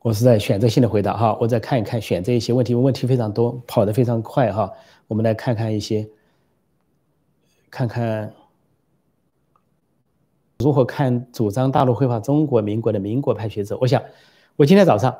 [0.00, 4.72] 我是在选择性的回答哈，我再看一看选择一些问题，问题非常多，跑得非常快哈。
[5.08, 6.08] 我们来看看一些，
[7.70, 8.32] 看看
[10.58, 13.76] 如何看主张大陆绘画中国民国的民国派学者。
[13.80, 14.02] 我想，
[14.56, 15.14] 我今天早上。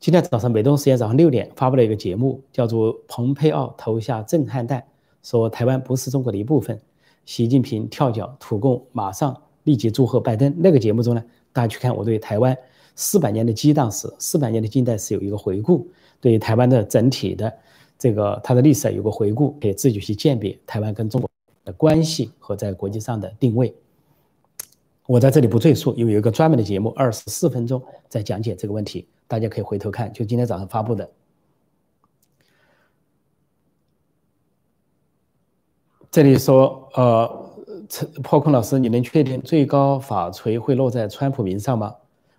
[0.00, 4.80] 今天早上，美东时间早上六点发布了一个节目，叫做《蓬佩奥投下震撼弹》，
[5.22, 6.80] 说台湾不是中国的一部分。
[7.26, 10.54] 习近平跳脚，土共马上立即祝贺拜登。
[10.56, 12.56] 那个节目中呢，大家去看我对台湾
[12.96, 15.86] 四百年的激荡史、四百年的近代史有一个回顾，
[16.18, 17.52] 对台湾的整体的
[17.98, 21.28] 这个它的历史有个回顾，可以自己去鉴别台湾跟中国
[21.66, 23.74] 的关系和在国际上的定位。
[25.10, 29.08] 我在这里不赘述，因为有一个专门的节目，二十四分钟在讲解这个问题。
[29.26, 31.10] 大家可以回头看，就今天早上发布的。
[36.12, 37.50] 这里说，呃，
[38.22, 41.92] 破空老师，你能确定最高法锤会落在川普名上吗？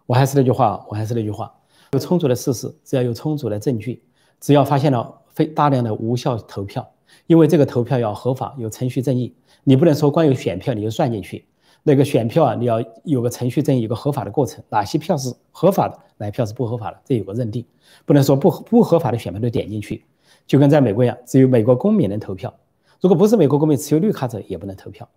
[0.06, 1.54] 我还是那句话，我还是那句话，
[1.92, 4.02] 有充足的事实，只要有充足的证据，
[4.40, 6.90] 只要发现了非大量的无效投票，
[7.28, 11.44] 因为这个投票要合法，有程序正义，你不能说光有选票你就算进去。
[11.84, 17.66] 那个选票啊，你要有个程序正义，有个合法的过程，哪些票是合法的，哪些票是不合法的，这有个认定，
[18.06, 20.06] 不能说不不合法的选票都点进去，
[20.46, 22.54] 就跟在美国一样，只有美国公民能投票，
[23.00, 25.08] 如果不是美国公民，持有绿卡者也不能投票。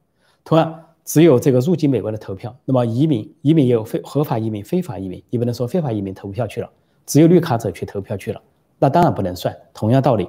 [0.42, 6.70] 同样，只有这个入境美国的投票，那么移民，移民也有非合法移民、非法移民，你不能说非法移民投票去了，
[7.04, 8.40] 只有绿卡者去投票去了，
[8.78, 9.54] 那当然不能算。
[9.74, 10.26] 同样道理，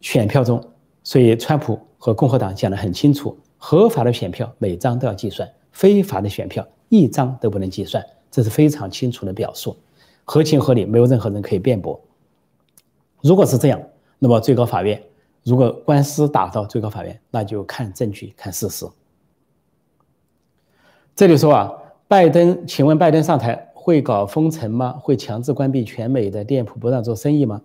[0.00, 0.62] 选票中，
[1.02, 3.36] 所以川普和共和党讲得很清楚。
[3.64, 9.76] 合法的选票每张都要计算，非法的选票一张都不能计算，这是非常清楚的表述，
[10.24, 11.98] 合情合理，没有任何人可以辩驳。
[13.20, 13.80] 如果是这样，
[14.18, 15.00] 那么最高法院
[15.44, 18.84] 如果官司打到最高法院，那就看证据、看事实。
[21.14, 21.72] 这里说啊，
[22.08, 24.98] 拜登，请问拜登上台会搞封城吗？
[25.00, 27.62] 会强制关闭全美的店铺，不让做生意吗？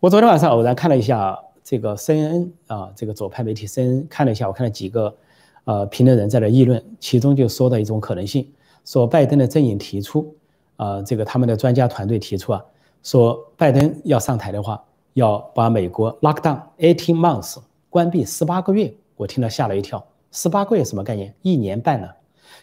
[0.00, 1.38] 我昨天晚上偶然看了一下。
[1.70, 5.16] 这个 CNN 啊，这个左派媒体 CNN 看了一下，我看了几个，
[5.62, 8.44] 呃，评论人在那议论，其中就说到一种可能性，
[8.84, 10.34] 说拜登的阵营提出，
[10.74, 12.64] 啊，这个他们的专家团队提出啊，
[13.04, 18.92] 说拜登要上台的话，要把美国 lock down eighteen months，关闭十八个月。
[19.14, 21.32] 我听了吓了一跳，十八个月什么概念？
[21.42, 22.12] 一年半了。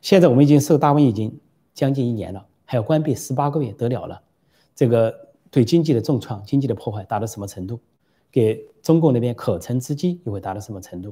[0.02, 1.34] 现在我们已经受大瘟疫已经
[1.74, 4.22] 将近一年了，还要关闭十八个月，得了了？
[4.76, 5.16] 这个
[5.50, 7.80] 对经济的重创、经济的破坏达到什么程度？
[8.38, 11.12] 给中共那边可乘之机又会达到什么程度？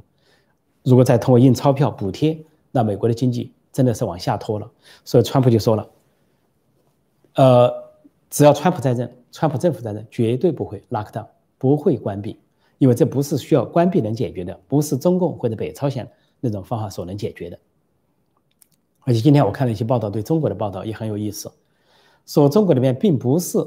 [0.84, 2.40] 如果再通过印钞票补贴，
[2.72, 4.72] 那美国的经济真的是往下拖了。
[5.04, 5.90] 所以川普就说了，
[7.34, 7.74] 呃，
[8.30, 11.26] 只要川普在任，川普政府在任，绝对不会 lock down，
[11.58, 12.40] 不会关闭，
[12.78, 16.08] 因为这不是需要关闭能解决的，不是中共或者北朝鲜
[16.40, 17.58] 那种方法所能解决的。
[19.00, 21.52] 而且今天我看了一些报道，对中国的报道也很有意思，
[22.28, 23.58] 说中国那边并不是，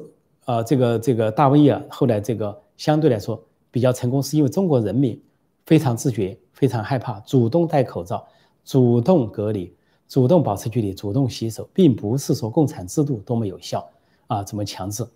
[0.45, 2.57] 呃，这个这个大瘟疫啊，后来这个。
[2.79, 5.21] 相对来说比较成功，是因为中国人民
[5.67, 8.27] 非常自觉、非常害怕，主动戴口罩、
[8.65, 9.75] 主动隔离、
[10.09, 13.89] 主动保持距离、主动洗手，并不是说共产制度多么有效
[14.27, 15.07] 啊，怎么强制？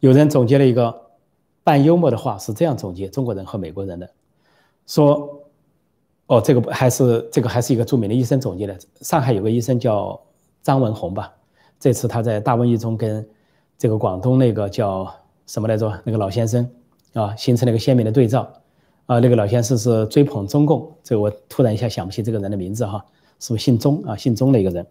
[0.00, 0.94] 有人总结了一个
[1.62, 4.10] 半幽默的话，是这样总结中国人和美国人的：
[4.86, 5.40] 说，
[6.26, 8.78] 哦，这个不还是这个还是一个著名的医生总结的。
[9.00, 10.20] 上海有个医生叫
[10.62, 11.32] 张文宏吧，
[11.78, 13.26] 这次他在大瘟疫中跟
[13.78, 15.10] 这个广东那个叫
[15.46, 15.92] 什么来着？
[16.04, 16.68] 那个老先生。
[17.16, 18.46] 啊，形成了一个鲜明的对照，
[19.06, 23.02] 啊，那个老先生是追捧中共，这个我突然一下想不起这个人的名字哈，
[23.40, 24.14] 是不是姓钟啊？
[24.14, 24.86] 姓钟的一个人，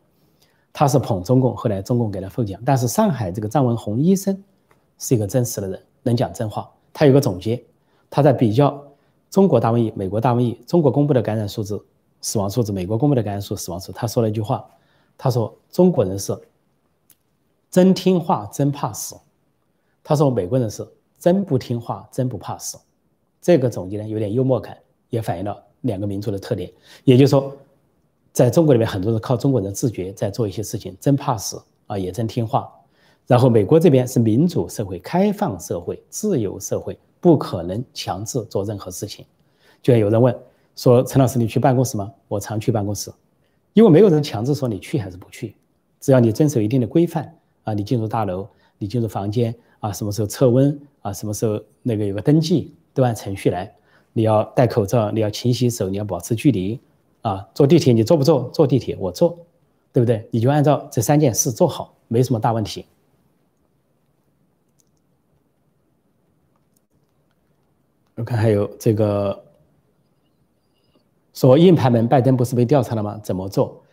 [0.74, 2.60] 他是捧中共，后来中共给他封奖。
[2.66, 4.44] 但是上海这个张文宏医生
[4.98, 6.68] 是一个真实的人，能讲真话。
[6.92, 7.64] 他有个总结，
[8.10, 8.84] 他在比较
[9.30, 11.80] 中国大瘟疫、美国大瘟疫，中国公布的感染数字、
[12.22, 14.66] 死亡数字，美国公布的感染数、死亡数，他说了一句话，
[15.16, 16.36] 他说中国人是
[17.70, 19.16] 真听话真怕死，
[20.04, 20.84] 他说美国人是。
[21.20, 22.78] 真不听话，真不怕死。
[23.42, 24.78] 这个总结呢，有点幽默感，
[25.10, 26.72] 也反映了两个民族的特点。
[27.04, 27.56] 也就是说，
[28.32, 32.72] 在中国里面，很多人靠中国人自觉在做一些事情，真怕死啊，也真听话。
[33.28, 39.26] 然后美国这边是民主社会、开放社会、自由社会，不可能强制做任何事情。
[39.82, 40.36] 就像有人问
[40.76, 43.12] 说：“陈老师，你去办公室吗？”我常去办公室，
[43.74, 45.56] 因为没有人强制说你去还是不去，
[46.00, 48.48] 只要你遵守一定的规范啊，你进入大楼，
[48.78, 49.56] 你进入房间。
[49.86, 53.72] 啊什么时候测温啊什么时候那个有个登记都按程序来。
[54.14, 56.80] 你要戴口罩你要勤洗手你要保持距离。
[57.22, 58.50] 啊坐地铁你坐不坐？
[58.50, 59.38] 坐地铁我坐
[59.94, 60.28] 对不对？
[60.32, 62.86] 你就按照这三件事做好没什么大问题。
[68.16, 69.44] 我看还有这个
[71.34, 73.20] 说硬盘门拜登不是被调查了吗？
[73.24, 73.84] 怎么做？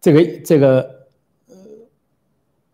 [0.00, 0.99] 这个这个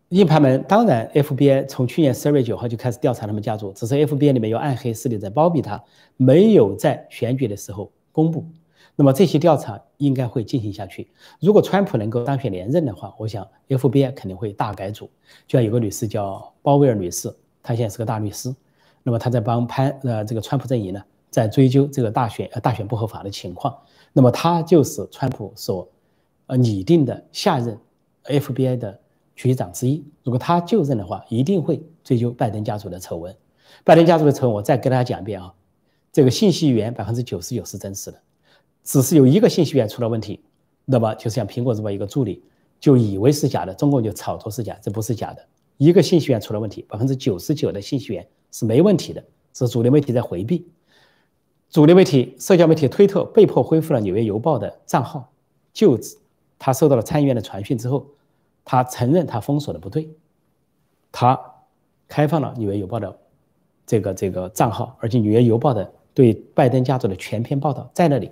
[0.09, 5.83] 硬盘门当然，FBI 从去年十二月九号就开始调查他们家族，只是 FBI 里面有暗黑势力在包庇他，
[6.15, 8.45] 没有在选举的时候公布。
[8.95, 11.09] 那么这些调查应该会进行下去。
[11.41, 15.09] 如果川普能够当选连任的话，我想 FBI 肯定会大改组。
[15.45, 17.29] 就像有个女士叫鲍威尔女士，
[17.61, 18.55] 她现在是个大律师。
[19.03, 23.77] 那么她在帮潘呃这个川普阵营呢，在追究这个大选呃大选不合法的情况。
[24.13, 25.85] 那么她就是川普所
[26.45, 27.77] 呃拟定的下任
[28.23, 28.99] FBI 的
[29.37, 30.03] 局长之一。
[30.23, 33.33] 如果他就任的话，一定会追究拜登家族的丑闻。
[33.85, 35.53] 拜登家族的丑闻，我再跟大家讲一遍啊。
[36.11, 38.19] 这个信息源百分之九十九是真实的，
[38.83, 40.41] 只是有一个信息源出了问题，
[40.83, 42.43] 那么就像苹果这么一个助理
[42.79, 45.45] 就以为是假的，中共就炒作是假，这不是假的。
[45.77, 48.27] 一个信息源出了问题，百分之九十九的信息源。
[48.49, 49.23] 是没问题的，
[49.53, 50.65] 是主流媒体在回避。
[51.69, 55.29] 主流媒体、社交媒体推特被迫恢复了《纽约邮报》的账号，
[55.73, 55.99] 就
[56.57, 58.07] 他收到了参议院的传讯之后，
[58.69, 60.09] 他承认他封锁的不对，
[61.09, 61.39] 他
[62.05, 63.17] 开放了《纽约邮报》的
[63.85, 68.29] 这个这个账号，而且《纽约邮报》的对拜登家族的全篇报道在那里，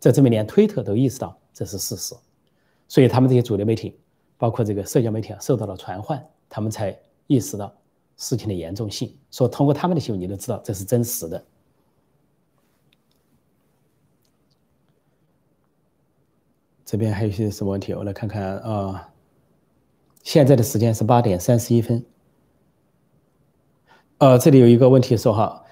[0.00, 2.14] 这证明连推特都意识到这是事实，
[2.88, 3.94] 所以他们这些主流媒体，
[4.38, 7.70] 包括这个社交媒体啊，受到了传唤，他们才意识到。
[8.18, 11.44] 事情的严重性，说通过他们的新闻，你都知道这是真实的。
[16.82, 17.92] 这边还有些什么问题？
[17.92, 19.12] 我来看看啊。
[20.26, 22.04] 现在的时间是八点三十一分。
[24.18, 25.62] 呃，这里有一个问题说哈，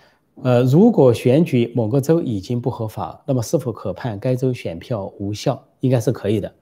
[0.44, 5.60] 呃，如果选举某个州已经不合法，那么是否可判该州选票无效？
[5.80, 6.54] 应该是可以的。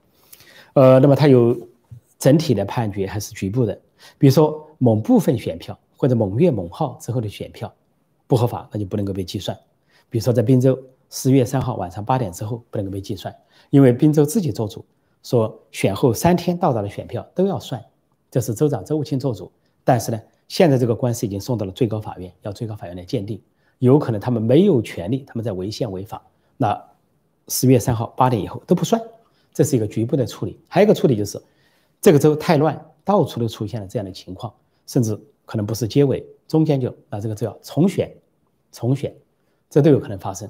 [0.73, 1.55] 呃，那么它有
[2.17, 3.79] 整体的判决还是局部的？
[4.17, 4.67] 比如说。
[4.79, 7.73] 某部分选票或者某月某号之后的选票
[8.27, 9.57] 不合法，那就不能够被计算。
[10.09, 10.77] 比如说，在滨州
[11.09, 13.33] 十月三号晚上八点之后不能够被计算，
[13.69, 14.83] 因为滨州自己做主
[15.23, 17.83] 说选后三天到达的选票都要算，
[18.29, 19.51] 这是州长周务清做主。
[19.83, 23.41] 但是呢，现在这个官司已经送到了最高法院，要最高法院来鉴定，
[23.79, 26.21] 有可能他们没有权利，他们在违宪违法。
[26.57, 26.79] 那
[27.47, 29.01] 十月三号八点以后都不算，
[29.53, 30.59] 这是一个局部的处理。
[30.67, 31.41] 还有一个处理就是，
[31.99, 34.53] 这个州太乱，到处都出现了这样的情况。
[34.85, 38.13] 甚至可能不是结尾，中间就那这个就要重选，
[38.69, 39.15] 重选，
[39.69, 40.49] 这都有可能发生，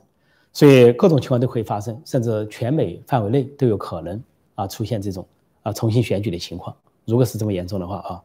[0.52, 4.20] 所以各种情况都可以发生，甚至全美范围内都有可能
[4.56, 5.26] 啊出现这种
[5.62, 6.76] 啊重新选举的情况。
[7.06, 8.24] 如果是这么严重的话啊，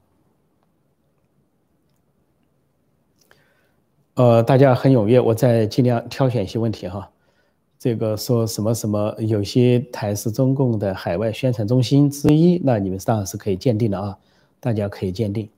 [4.14, 7.10] 呃，大家很踊跃，我再尽量挑选一些问题哈。
[7.78, 14.18] 这个说什么什么，有些台是中共的海外宣传中心之一，那你们当然是可以鉴定的啊，
[14.58, 15.48] 大家可以鉴定。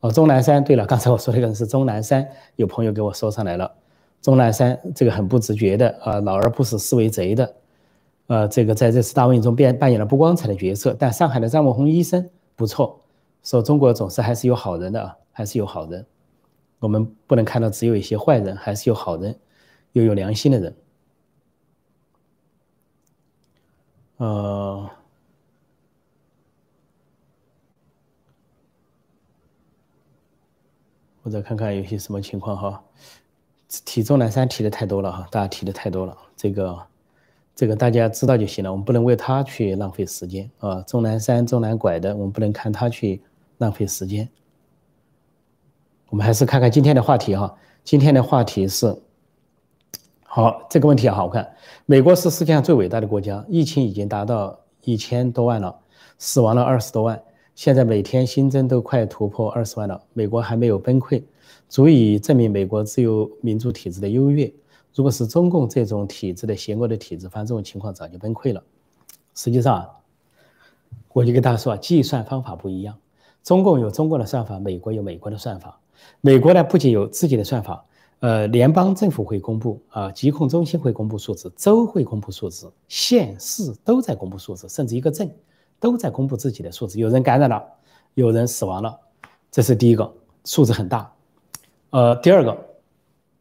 [0.00, 3.72] 哦，钟南山，对了，刚才我说那个人是钟南山，有朋友给我说上来了。
[4.20, 7.54] 钟南山这个很不直觉的啊，老而不死是为贼的，
[8.26, 10.94] 呃，这个在这次大瘟疫中扮扮演了不光彩的角色。
[10.98, 13.00] 但上海的张文宏医生不错，
[13.42, 16.04] 说中国总是还是有好人的啊，还是有好人。
[16.78, 19.38] 我们不能看到只有一些坏人，还是有好人，
[19.92, 20.76] 又有良心的人。
[24.16, 24.90] 呃。
[31.22, 32.84] 我再看看有些什么情况哈，
[33.84, 36.80] 提钟南山提的太多了哈，大家提的太多了，这个
[37.56, 40.82] 这个大家知道就行了，我们不能为他去浪费时间啊。
[40.82, 43.22] 钟南山、钟南拐的，我们不能看他去
[43.56, 44.28] 浪费时间。
[46.10, 48.94] 我们还是看看今天的话题哈，今天的话题是，
[50.22, 51.50] 好这个问题好看，
[51.86, 55.74] 美国是世界上最伟大的国家，疫情已经达到一千多万了，
[56.18, 57.18] 死亡了二十多万。
[57.54, 61.22] 现在每天新增都快突破二十万了，美国还没有崩溃，
[61.70, 64.52] 足以证明美国自由民主体制的优越。
[64.96, 68.62] 如果是中共这种体制的邪恶的体制，发生这种情况早就崩溃了。
[69.34, 69.86] 实际上，
[71.12, 72.96] 我就跟大家说啊，计算方法不一样，
[73.44, 75.78] 中共有中共的算法，美国有美国的算法。
[76.22, 77.84] 美国呢不仅有自己的算法，
[78.20, 85.30] 呃，联邦政府会公布啊，疾控中心会公布数字，州会公布数字，县市都在公布数字，甚至一个镇。
[85.78, 87.62] 都在公布自己的数字，有人感染了，
[88.14, 88.98] 有人死亡了，
[89.50, 90.10] 这是第一个
[90.42, 91.12] 数字很大。
[91.90, 92.65] 呃，第二个，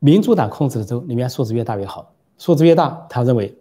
[0.05, 3.57] 民主党控制的州里面数字越大越好，数字越大，他认为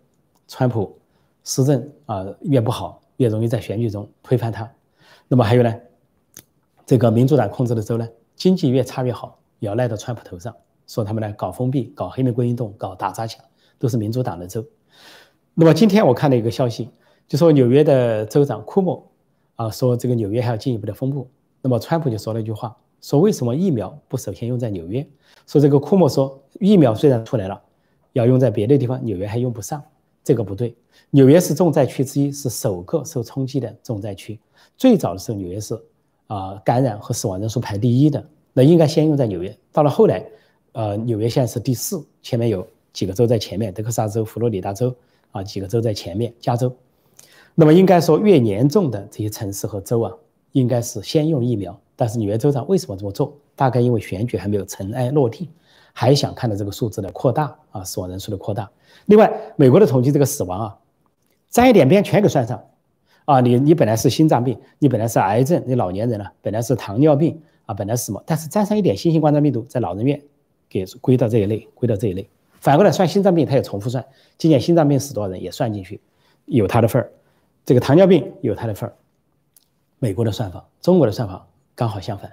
[0.47, 0.95] 川普
[1.42, 4.70] 施政啊越不好，越容易在选举中推翻他。
[5.26, 5.74] 那么还有呢，
[6.84, 10.55] 这个民主党控制的州呢，经济越差越好，也要赖到川普头上，
[10.86, 13.42] 说他们呢搞封闭、搞黑玫瑰运动、搞打砸抢，
[13.78, 14.62] 都是民主党的州。
[15.55, 16.90] 那么今天我看了一个消息。
[17.26, 19.11] 就说纽约的州长库莫
[19.57, 21.26] 啊，说这个纽约还要进一步的封布。
[21.62, 25.07] 那么川普就说了一句话，说为什么疫苗不首先用在纽约？
[25.47, 27.63] 说这个库莫说疫苗虽然出来了，
[28.15, 29.83] 要用在别的地方，纽约还用不上，
[30.25, 30.75] 这个不对。
[31.11, 34.41] 纽约是重灾区之一，是首个受冲击的重灾区。
[34.79, 35.79] 最早的时候，纽约是
[36.29, 39.55] 啊感染和死亡人数排第一的，那应该先用在纽约。
[39.71, 40.25] 到了后来，
[40.73, 44.97] 呃，纽约现在是第四，前面有几个州在前面，德克萨斯州、佛罗里达州
[45.31, 46.75] 啊几个州在前面，加州。
[47.55, 50.11] 那么应该说，越严重的这些城市和州啊，
[50.53, 51.79] 应该是先用疫苗。
[51.97, 53.36] 但是纽约州长为什么这么做？
[53.55, 55.49] 大概因为选举还没有尘埃落定，
[55.92, 58.70] 还想看到这个数字的扩大啊，死亡人数的扩大。
[59.07, 60.78] 另外，美国的统计这个死亡啊。
[61.51, 62.64] 沾一点边全给算上，
[63.26, 68.20] 啊，你你本来是心脏病，你本来是癌症，你老年人了，本来是糖尿病啊，本来是什么？
[68.26, 70.20] 但是沾上一点新型冠状病毒，在老人院
[70.68, 72.28] 给归到这一类，归到这一类。
[72.59, 74.05] 反过来算心脏病，他也重复算，
[74.36, 76.01] 今年心脏病死多少人也算进去，
[76.47, 77.12] 有他的份儿。
[77.64, 78.97] 这个糖尿病有他的份儿。
[80.01, 82.31] 美国的算法，中国的算法刚好相反。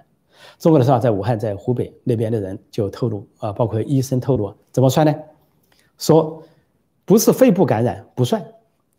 [0.58, 5.14] 中国的算法在武汉，在湖北那边的人就透露啊，包括医生透露，怎么算呢？
[5.98, 6.44] 说
[7.06, 8.42] 不是肺部感染不算。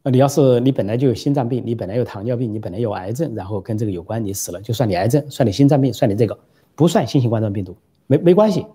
[0.03, 6.39] 啊，你要是你本来就有心脏病，你本来有糖尿病，你本来有癌症，然后跟这个有关，你死了就算你癌症，算你心脏病，算你这个，
[6.75, 7.77] 不算新型冠状病毒，
[8.09, 8.67] 没没关系。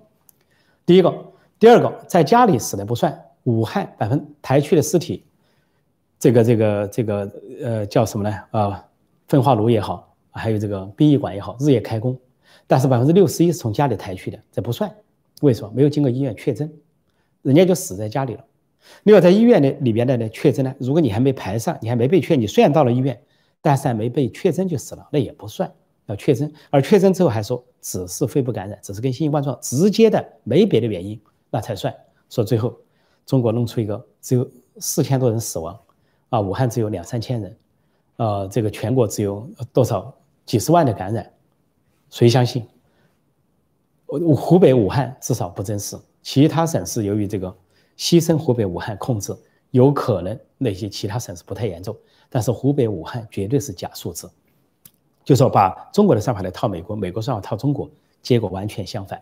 [0.85, 1.13] 第一个，
[1.59, 3.23] 第二个，在家里死的不算。
[3.43, 5.23] 武汉百分抬去的尸体，
[6.19, 7.31] 这个这个这个
[7.63, 8.37] 呃叫什么呢？
[8.51, 8.85] 啊，
[9.27, 10.06] 焚化炉也好，
[10.37, 12.17] 还有这个殡仪馆也好，日夜开工，
[12.67, 14.93] 但是百分之六十一是从家里抬去的，这不算。
[15.41, 15.71] 为什么？
[15.75, 16.71] 没有经过医院确诊，
[17.41, 18.45] 人家就死在家里了。
[19.03, 23.19] 另外，在医院的里边的呢确诊呢，如果你还没排上，你还没被确，你虽然到了医院，
[23.61, 25.71] 但是还没被确诊就死了，那也不算，
[26.05, 26.51] 要确诊。
[26.69, 31.19] 而确诊之后还说只是肺部感染，只是跟新型冠状直接的，没别的原因，
[31.51, 31.93] 那才算。
[32.29, 32.75] 说最后
[33.25, 35.77] 中国弄出一个只有四千多人死亡，
[36.29, 37.57] 啊，武汉只有两三千人，
[38.15, 40.13] 呃，这个全国只有多少
[40.47, 41.31] 几十万的感染，
[42.09, 42.67] 谁相信？
[44.07, 47.55] 我湖北武汉至少不真实，其他省市由于这个。
[47.97, 49.35] 牺牲湖北武汉控制，
[49.71, 51.97] 有可能那些其他省市不太严重，
[52.29, 54.29] 但是湖北武汉绝对是假数字，
[55.23, 57.89] 就说把中国的算法来套美国，美国算法套中国，
[58.21, 59.19] 结果完全相反。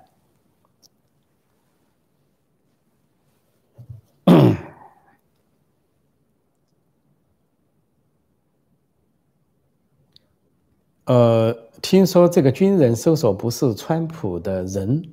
[11.06, 15.04] 呃，听说这个军人搜索不是川普的人，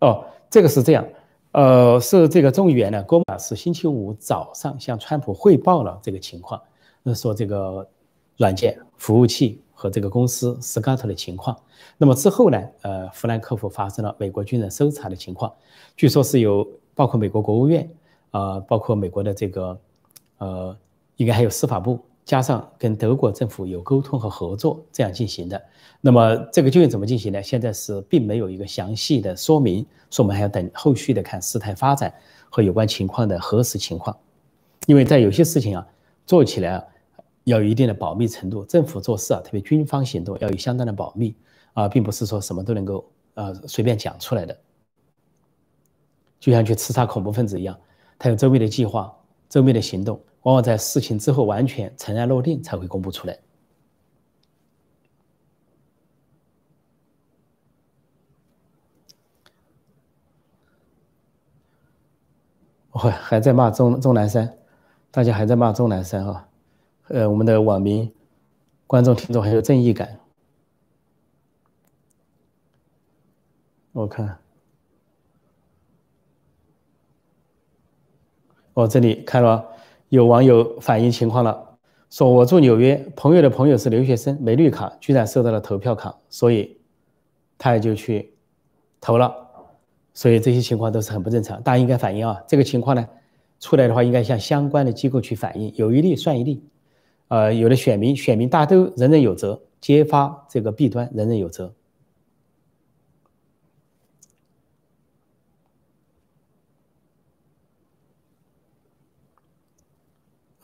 [0.00, 1.04] 哦，这个是这样。
[1.50, 6.60] 呃，是这个众议员呢，戈马是星期五早上向川普汇报了这个情况，
[7.02, 7.86] 那说这个
[8.38, 11.54] 软件服务器和这个公司 Scott 的情况。
[11.98, 15.52] 那么之后呢，呃，弗兰克福发生了美国军人搜查的情况，
[15.96, 17.90] 据说是有包括美国国务院
[18.30, 19.78] 啊，包括美国的这个
[20.38, 20.76] 呃，
[21.16, 25.60] 应该还有司法部，加上跟德国政府有沟通和合作这样进行的。
[26.00, 27.42] 那么这个究竟怎么进行呢？
[27.42, 32.12] 现在是并没有一个详细的说明，说我们还要等后续的看事态发展
[32.50, 34.16] 和有关情况的核实情况。
[34.86, 35.86] 因为在有些事情啊
[36.26, 36.84] 做起来啊
[37.44, 41.34] 要有一定的保密程度，政府做事啊，特别军方行动要有相当的保密
[41.72, 43.04] 啊，并不是说什么都能够
[43.34, 44.56] 呃随便讲出来的。
[46.40, 47.78] 就像去刺杀恐怖分子一样，
[48.18, 49.12] 他有周密的计划、
[49.48, 53.38] 周密的行动，往往在事情之后完全尘埃落定才会公布出来。
[62.90, 64.58] 我还在骂钟钟南山，
[65.10, 66.46] 大家还在骂钟南山啊，
[67.08, 68.14] 呃，我们的网民、
[68.86, 70.20] 观众、听众很有正义感。
[73.92, 74.38] 我看，
[78.74, 79.71] 哦，这里看了，
[80.12, 81.58] 有网友反映情况了，
[82.10, 86.76] 说我住纽约，朋友的朋友是留学生，没绿卡，居然收到了投票卡，所以
[87.56, 88.34] 他也就去
[89.00, 89.34] 投了。
[90.12, 92.38] 所以这些情况都是很不正常，大家应该反映啊。
[92.46, 93.08] 这个情况呢，
[93.58, 96.62] 出来的话应该向相关的机构去反映，有一例算一例。
[97.28, 101.72] 呃，有的选民，选民大都人人有责，揭发这个弊端，人人有责。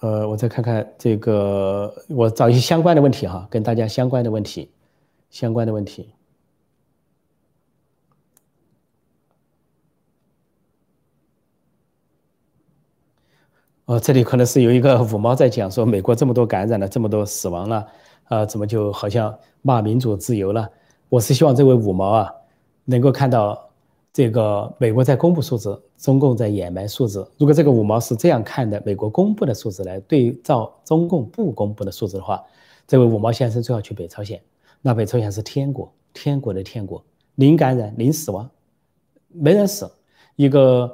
[0.01, 4.71] 呃，我再看看这个，我找一些相关的问题哈，跟大家相关的问题，
[5.29, 6.11] 相关的问题。
[13.87, 17.87] 哦，这里可能是有一个五毛在讲说，美国这么多感染了，这么多死亡了，
[18.25, 20.71] 啊，怎么就好像骂民主自由了？
[21.09, 22.33] 我是希望这位五毛啊，
[22.85, 23.68] 能够看到
[24.19, 27.25] 这个美国在公布数字，中共在掩埋数字。
[27.39, 32.43] 如果这个五毛是这样看的，美国公布的数字来对照中共不公布的数字的话，
[32.85, 34.43] 这位五毛先生最好去北朝鲜。
[34.83, 37.01] 那北朝鲜是天国，天国的天国，
[37.37, 38.51] 零感染、零死亡，
[39.29, 39.89] 没人死。
[40.35, 40.93] 一个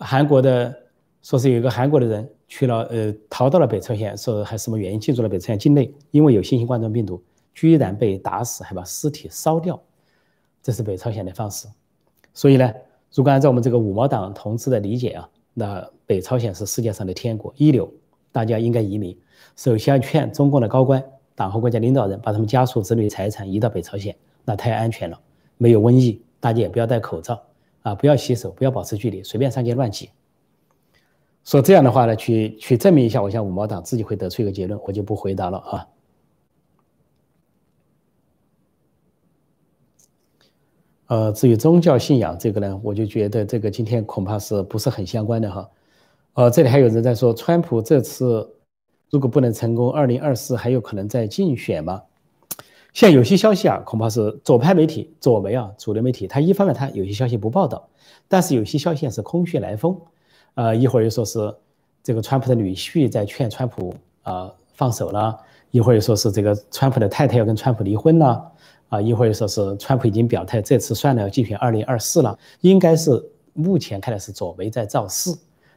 [0.00, 0.74] 韩国的
[1.22, 7.22] 说是有一个韩国的人去了，呃，逃到了北朝鲜，说还什么原因进入了北朝鲜境内，因为有新型冠状病毒，
[7.54, 9.80] 居然被打死，还把尸体烧掉，
[10.60, 11.68] 这是北朝鲜的方式。
[12.38, 12.72] 所以呢，
[13.12, 17.92] 如果按照我们这个五毛党同志的理解啊，那北朝鲜是世界上的天国一流，
[18.30, 19.18] 大家应该移民。
[19.56, 21.02] 首先劝中共的高官、
[21.34, 24.14] 党和国家领导人把他们家属、子女、财产移到北朝鲜，
[24.44, 25.18] 那太安全了，
[25.56, 27.42] 没有瘟疫，大家也不要戴口罩
[27.82, 30.08] 啊，不要洗手，不要保持距离，随便上街乱挤。
[31.42, 35.84] 说这样的话呢，去去证明一下，我想五毛党自己会得出一个结论，我就不回答了啊。
[41.08, 45.68] 呃，至于宗教信仰这个呢，我就觉得这个今天恐怕是不是很相关的哈。
[46.34, 48.54] 呃，这里还有人在说，川普这次。
[49.10, 52.02] 如果不能成功，二零二四还有可能再竞选吗？
[52.92, 57.88] 现在有些消息啊，恐怕是左派媒体、左媒啊、主流媒体，他一方面他有些消息不报道，
[58.28, 59.98] 但是有些消息是空穴来风。
[60.56, 61.54] 呃，一会儿又说是
[62.02, 63.94] 这个川普的女婿在劝川普
[64.24, 65.38] 啊放手了，
[65.70, 68.52] 一会儿又说是这个川普的太太要跟川普离婚了，
[68.88, 73.22] 啊，一会儿说是川普已经表态这次算了要竞选二零二四了，应该是
[73.52, 75.34] 目前看来是左媒在造势，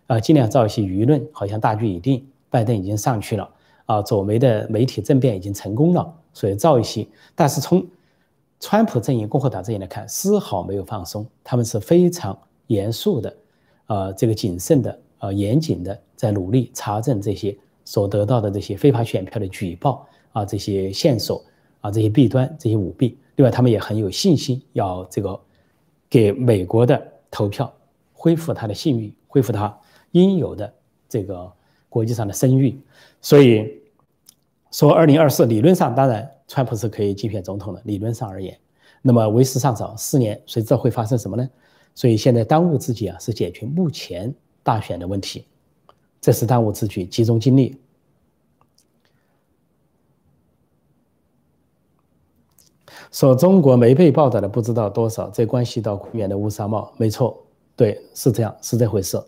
[0.08, 2.26] 啊，尽量造一些舆论，好像大局已定。
[2.50, 3.50] 拜登已经上去了
[3.86, 7.08] 啊，左媒的媒体政变已经成功了，所以造一些。
[7.34, 7.88] 但是从
[8.60, 12.38] 川普阵营、共和党阵营来看，丝毫没有放松，他们是非常
[12.68, 13.38] 严肃的，
[13.88, 21.42] 呃，这个谨慎的，呃，严谨的，在努力查证这些所得到的这些非法选票的举报啊，这些线索
[21.82, 23.18] 啊，这些弊端、这些舞弊。
[23.36, 25.40] 另外，他们也很有信心，要这个
[26.10, 27.72] 给美国的投票
[28.14, 29.78] 恢复他的信誉，恢复他
[30.12, 30.74] 应有的
[31.10, 31.52] 这个。
[31.92, 32.80] 国际上的声誉，
[33.20, 33.70] 所以
[34.72, 38.58] 说二零二四理论上当然川普是可以竞选总统的，理论上而言，
[39.02, 41.50] 那么为时尚早，四年谁知道会发生什么呢？
[41.94, 45.44] 所以现在当务之急啊是解决目前大选的问题，
[46.22, 47.76] 这是当务之急，集中精力。
[53.12, 57.38] 说中国没被报道的不知道多少，这关系到雇员的乌纱帽，没错，
[57.76, 59.22] 对，是这样，是这回事。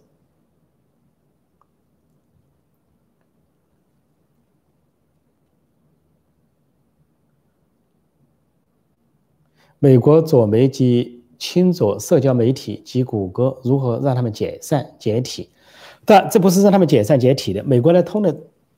[9.80, 15.50] 美国左媒及亲左社交媒体及谷歌如何让他们解散解体？
[16.06, 17.62] 但这不是让他们解散解体的。
[17.66, 18.34] 美国呢，通的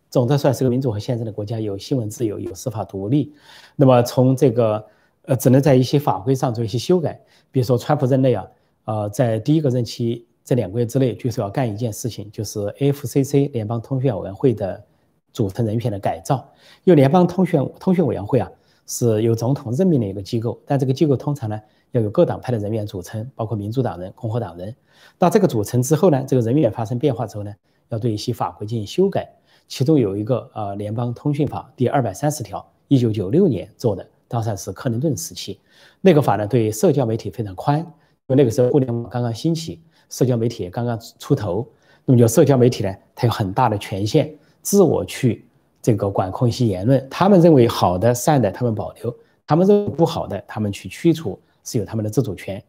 [0.10, 3.36] 总的算是个民主和宪政的国家，有新闻自由，有司法独立。
[3.76, 4.84] 那么从这个
[5.28, 7.20] 呃，只能在一些法规上做一些修改。
[7.52, 8.48] 比如说，川普任内啊，
[8.86, 14.84] 呃，在第一个任期这两个月之内，就是要干一件事情，就是 FCC 联邦通讯委员会的
[15.32, 16.48] 组成人员的改造。
[16.84, 18.50] 因为联邦通讯通讯委员会啊。
[18.88, 21.60] 是由总统任命的一个机构，但这个机构通常呢
[21.90, 24.76] 要有各党派的人员组成，包括民主党人、共和党人。
[25.18, 27.52] 到这个组成之后呢，这个人员发生变化之后呢，
[27.90, 29.28] 要对一些法规进行修改。
[29.68, 35.60] 其中有一个呃联邦通讯法第二百三十条，一九九六年做的，当然是克林顿时期。
[36.02, 37.86] 那个法呢对社交媒体非常宽，因
[38.28, 41.68] 为那个时候互联网刚刚兴起，社交媒体也刚刚出头，
[42.06, 45.46] 那么就社交媒体呢，它有很大的权限，自我去。
[45.82, 49.12] 这个管控一些言论，他们认为好的、善的，他们保留；
[49.46, 52.60] 他们认为不好的，他们去驱除，是有他们的自主权。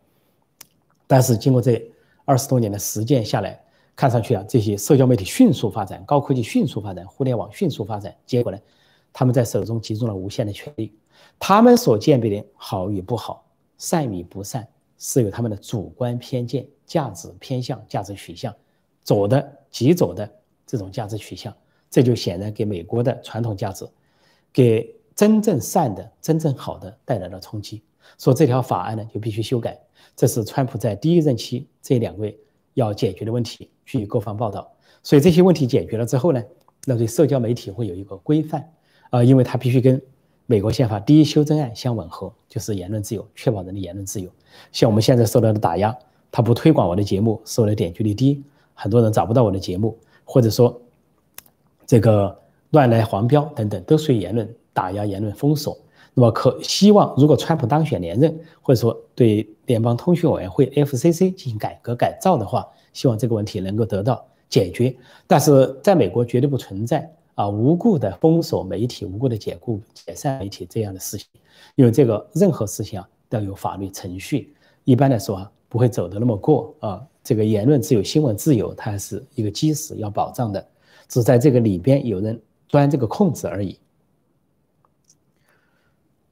[1.06, 1.82] 但是经过这
[2.26, 3.58] 二十多年的实践下来，
[3.94, 8.58] 看上去啊，这些社交媒体迅速发展，高科技迅速发展，互联网迅速发展，结果呢，
[9.14, 10.92] 他们在手中集中了无限的权力。
[11.38, 13.46] 他们所鉴别的好与不好、
[13.78, 14.66] 善与不善，
[14.98, 18.54] 是有他们的主观偏见、价值偏向、价值取向，
[19.04, 20.30] 左的、极左的
[20.66, 21.54] 这种价值取向。
[21.88, 23.86] 这就显然给美国的传统价值，
[24.52, 27.82] 给真正善的、真正好的带来了冲击。
[28.18, 29.78] 说这条法案呢就必须修改，
[30.14, 32.36] 这是川普在第一任期这两个月
[32.74, 34.70] 要解决的问题，据各方报道。
[35.02, 36.42] 所以这些问题解决了之后呢，
[36.84, 38.72] 那对社交媒体会有一个规范
[39.10, 40.00] 啊，因为它必须跟
[40.46, 44.30] 美国宪法第一修正案相吻合，就是言论自由，确保人的言论自由。
[44.72, 45.96] 像我们现在受到的打压，
[46.32, 48.42] 他不推广我的节目，受的点击率低，
[48.74, 50.80] 很多人找不到我的节目，或者说。
[51.88, 52.36] 这个
[52.70, 55.78] 乱来黄标等等都属于言论打压、言论封锁。
[56.14, 64.96] 那么可希望，如果川普当选连任，或者说对联邦通讯委员会 FCC 进行改革改造的话，希望这个问题能够得到解决。
[65.28, 71.28] 但是在美国绝对不存在啊无故的封锁媒体、无故的解雇、解散媒体这样的事情，
[71.76, 77.06] 因为这个任何事情啊都有法律程序，一般来说啊不会走得那么过啊。
[77.22, 80.64] 这个言论自由、新闻自由，它还是一个基石要保障的。
[81.08, 83.78] 只在这个里边有人钻这个空子而已。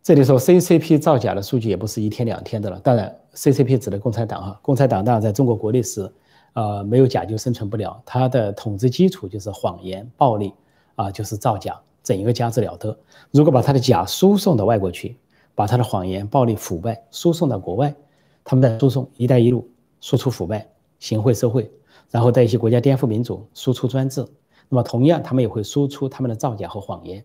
[0.02, 2.78] 这里说 CCP 造假的数据也不是一天两天的了。
[2.80, 6.12] 当然，CCP 指的共产党啊，共产党当然在中国国内是，
[6.52, 8.00] 呃，没有假就生存不了。
[8.04, 10.52] 它的统治基础就是谎言、暴力
[10.94, 12.96] 啊，就是造假，整一个家之了得。
[13.30, 15.16] 如果把他的假输送到外国去，
[15.54, 17.94] 把他的谎言、暴力、腐败输送到国外，
[18.42, 19.68] 他们在输送“一带一路”，
[20.00, 20.68] 输出腐败、
[20.98, 21.70] 行贿受贿，
[22.10, 24.26] 然后在一些国家颠覆民主，输出专制。
[24.68, 27.24] 那么同样，他们也会输出他们的造假和谎言。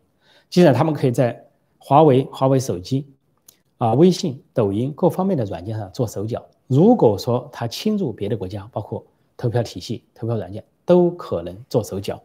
[0.49, 1.45] 既然他们可以在
[1.78, 3.07] 华为、华为手机，
[3.78, 6.45] 啊，微信、抖音各方面的软件上做手脚。
[6.67, 9.03] 如果说他侵入别的国家，包括
[9.38, 12.22] 投票体系、投票软件，都可能做手脚。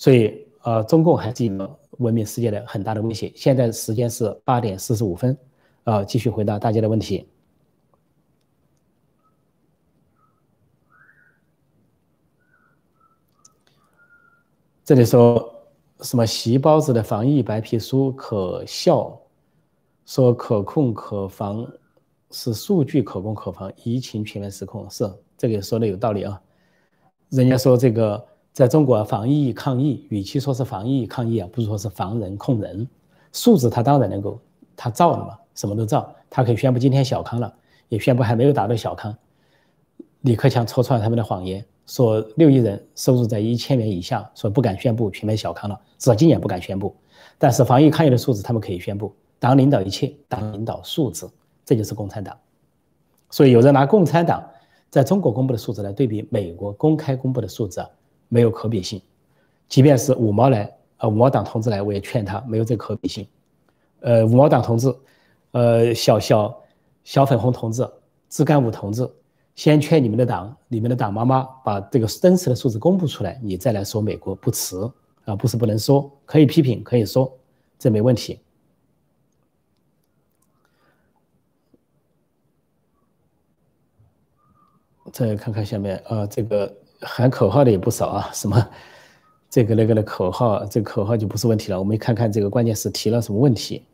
[0.00, 3.30] 所以，呃，中共还是一个文明世界的很大的威胁。
[3.36, 5.36] 现在时间是八点四十五分，
[5.84, 7.28] 啊，继续回答大家的问题。
[14.82, 15.54] 这里说。
[16.02, 19.20] 什么习包子的防疫白皮书可笑？
[20.06, 21.70] 说可控可防，
[22.30, 24.88] 是数据可控可防，疫情全面失控。
[24.88, 26.40] 是这个说的有道理啊。
[27.28, 32.86] 人家说这个在中国防疫抗疫，与其说是防疫抗疫啊，不如说是防人控人。
[33.32, 34.40] 数字他当然能够，
[34.76, 37.52] 他造了嘛，什么都造，他可以宣布今天小康了，
[37.88, 39.16] 也宣布还没有达到小康。
[40.22, 41.64] 李克强戳穿了他们的谎言。
[41.86, 46.94] 说六亿人收入在一千元以下，说不敢宣布全面小康了，至少今年不敢宣布。
[47.36, 51.28] 但是防疫抗疫的数字他们可以宣布，党领导一切，党领导数字，
[51.64, 52.36] 这就是共产党。
[53.28, 54.48] 所以有人拿共产党
[54.88, 57.90] 在中国公布的数字来对比美国公开公布的数字啊，
[58.30, 59.02] 没有可比性。
[59.68, 63.28] 即便是五毛来，呃，五毛党同志来，我也劝他没有这可比性。
[64.00, 64.90] 呃，五毛党同志，
[65.50, 66.58] 呃，小小
[67.04, 67.86] 小粉红同志，
[68.28, 69.06] 自干五同志。
[69.56, 74.74] 先劝你们的党，你们的党妈妈把这个真实的数字公布出来，你再来说美国不迟
[75.26, 77.30] 啊，不是不能说，可以批评，可以说，
[77.78, 78.40] 这没问题。
[85.12, 88.68] 再看看下面啊，这个喊口号的也不少啊，什么
[89.48, 91.78] 这个那个的口号，这个口号就不是问题了。
[91.78, 93.84] 我们看看这个关键是提了什么问题。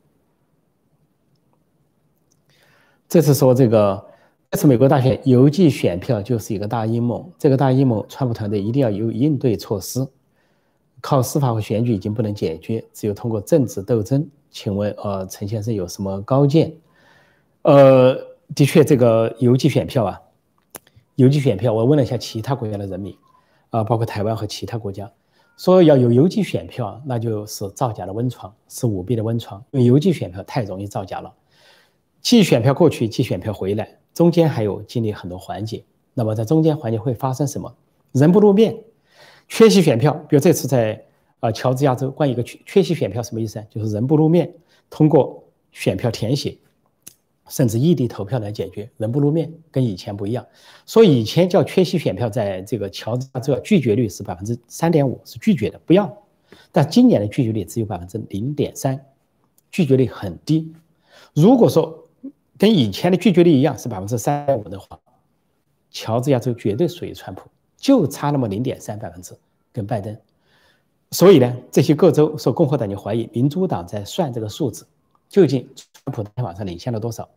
[3.09, 4.05] 这次说这个。
[4.49, 10.07] 这次美国大选邮寄选票就是一个大阴谋，这个大阴谋，川普团队一定要有应对措施。
[11.03, 14.27] 靠司法和选举已经不能解决，只有通过政治斗争。
[14.51, 16.73] 请问，呃，陈先生有什么高见？
[17.63, 18.15] 呃，
[18.55, 20.19] 的确，这个邮寄选票啊，
[21.17, 23.17] 邮寄选票，我问了一下其他国家的人民，
[23.71, 25.11] 啊，包括台湾和其他国家，
[25.57, 31.33] 说要有邮寄选票，那就是造假的温床，是舞弊的温床，因为邮寄选票太容易造假了，
[32.21, 33.99] 寄选票过去，寄选票回来。
[34.13, 37.75] 中间还有经历很多环节，那么在中间环节会发生什么？
[38.13, 38.77] 人不露面，
[39.49, 40.13] 缺席选票。
[40.29, 41.03] 比如这次在
[41.41, 43.63] 啊乔治亚州关于一个缺缺席选票什么意思？
[43.71, 44.53] 就是人不露面，
[44.91, 46.57] 通过选票填写，
[47.49, 48.91] 甚至异地投票来解决。
[48.97, 50.47] 人不露面跟以前不一样，
[50.87, 56.17] 说以前叫缺席选票，在这个乔治亚州拒绝率是百分之三点五，是拒绝的，不要。
[56.73, 59.05] 但今年的拒绝率只有百分之零点三，
[59.71, 60.73] 拒绝率很低。
[61.35, 62.09] 如果说
[62.59, 64.99] 跟以前的拒绝率一样是百分之三点五的话，
[65.91, 69.35] 乔治亚州绝对属于川普，就差那么零点三百分之
[69.73, 70.17] 跟拜登。
[71.11, 74.87] 所以呢，这些各州说共和党就怀疑民主党在算这个数字，
[75.29, 75.69] 究竟
[76.13, 77.29] 普在晚上领先了多少？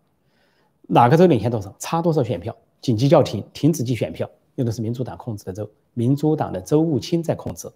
[0.84, 1.74] 哪个州领先多少？
[1.80, 2.56] 差多少选票？
[2.82, 7.70] 紧急叫停，停止计选票，用的是民主党控制的州，民主党的州务卿在控制，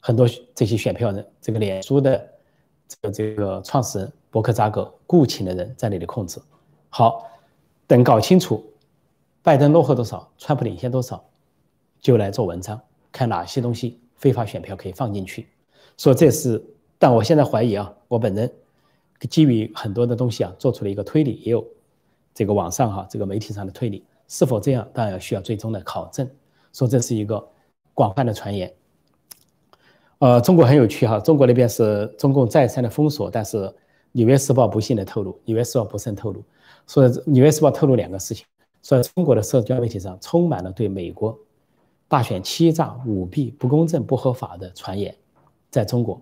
[0.00, 2.28] 很多这些选票人，这个脸书的
[2.88, 6.40] 这个这个创始人伯克扎格雇请的人在那里控制。
[6.90, 7.24] 好，
[7.86, 8.62] 等搞清楚，
[9.42, 11.24] 拜登落后多少，川普领先多少，
[12.00, 12.80] 就来做文章，
[13.12, 15.48] 看哪些东西非法选票可以放进去。
[15.96, 16.62] 说这是，
[16.98, 18.52] 但我现在怀疑啊，我本人
[19.30, 21.66] 基于很多的东西啊，做出了一个推理，也有
[22.34, 26.28] 这个网上哈这个媒体上的推理，是否这样，当然需要最终的考证。
[26.72, 27.48] 说这是一个
[27.94, 28.70] 广泛的传言。
[30.18, 33.56] 呃，中国很有趣哈，中国那边是中共再三的封锁，但是
[34.12, 36.42] 《纽约时报》不幸的透露，《纽约时报》不慎透露。
[36.86, 38.46] 说《纽约时报》透露两个事情，
[38.82, 41.38] 说中国的社交媒体上充满了对美国
[42.08, 45.14] 大选欺诈、舞弊、不公正、不合法的传言，
[45.70, 46.20] 在中国，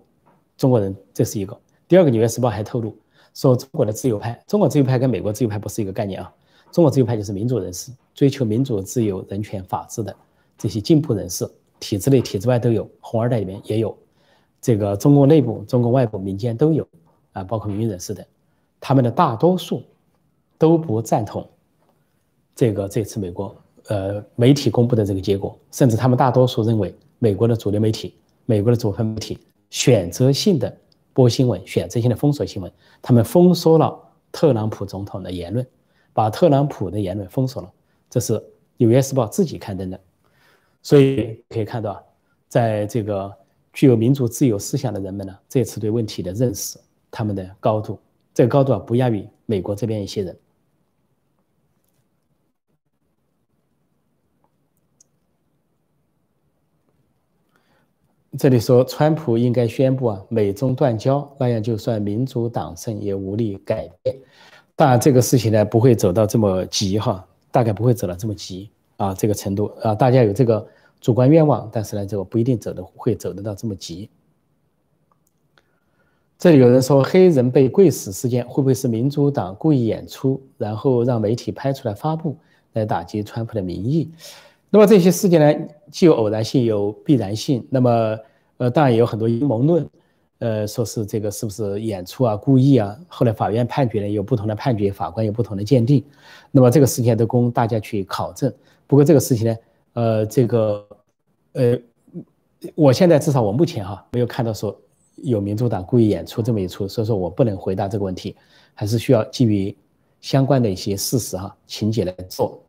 [0.57, 1.57] 中国人这是一个。
[1.87, 2.95] 第二个，《纽约时报》还透露
[3.33, 6.33] 说，中国的自由派，中国自由派跟美国自由派不是一个概念啊。
[6.71, 10.15] 中国自由派就是民主人士，追求民主、自由、人权、法治的
[10.57, 13.97] 这些进步人士，体制内、体制外都有，红二代里面也有，
[14.61, 16.87] 这个中共内部、中共外部、民间都有
[17.33, 18.25] 啊，包括民运人士的，
[18.79, 19.83] 他们的大多数。
[20.57, 21.45] 都不赞同
[22.55, 23.53] 这个这次美国
[23.89, 28.15] 呃媒体公布的这个结果，甚至他们大多数认为美国的主流媒体、
[28.45, 29.37] 美国的主流媒体
[29.69, 30.73] 选择性的
[31.15, 32.69] 播新闻，选择性的封锁新闻。
[33.01, 33.97] 他们封锁了
[34.33, 35.65] 特朗普总统的言论，
[36.11, 37.71] 把特朗普的言论封锁了。
[38.09, 38.33] 这是
[38.75, 39.97] 《纽约时报》自己刊登的。
[40.83, 42.03] 所以可以看到，
[42.49, 43.31] 在这个
[43.71, 46.77] 具有民主自由思想的人们呢，这次对问题的认识，
[47.09, 47.97] 他们的高度，
[48.33, 50.37] 这个高度啊，不亚于美国这边一些人。
[58.37, 64.15] 这里说，川普应该宣布啊，美中断交，那样就算民主党胜也无力改变。
[64.75, 70.67] 当然，这个事情呢，不会走到这么急哈，大概不会走到这么急啊，这个程度啊，大家有这个
[70.99, 74.09] 主观愿望，但是呢，这个不一定走的会走得到这么急。
[76.37, 82.35] 这里有人说，黑人被跪死事件会不会是民主党故意演出，然后让媒体拍出来发布，
[82.73, 84.11] 来打击川普的民意？
[84.69, 87.65] 那么这些事件呢，既有偶然性，有必然性。
[87.69, 88.19] 那么，
[88.57, 89.87] 呃，当然也有很多阴谋论，
[90.39, 92.97] 呃，说是这个是不是演出啊、故意啊？
[93.07, 96.03] 后来法院判决呢，有不同的判决，法官有不同的鉴定。
[96.51, 98.53] 那么这个事情都供大家去考证。
[98.85, 99.57] 不过这个事情呢，
[99.93, 100.85] 呃，这个，
[101.53, 101.79] 呃，
[102.73, 104.77] 我现在至少我目前哈没有看到说
[105.17, 108.35] 有民主党故意演出这么一出，所以说我不能回答这个问题，
[108.73, 109.73] 还是需要基于
[110.19, 112.61] 相关的一些事实哈情节来做。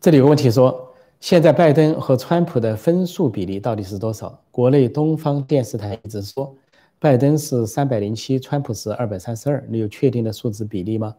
[0.00, 4.40] 这里有个问题说，现在拜登和川普的分数比例到底是多少？
[4.50, 6.56] 国内东方电视台一直说，
[6.98, 9.62] 拜登是三百零七，川普是二百三十二。
[9.68, 11.14] 你有确定的数字比例吗？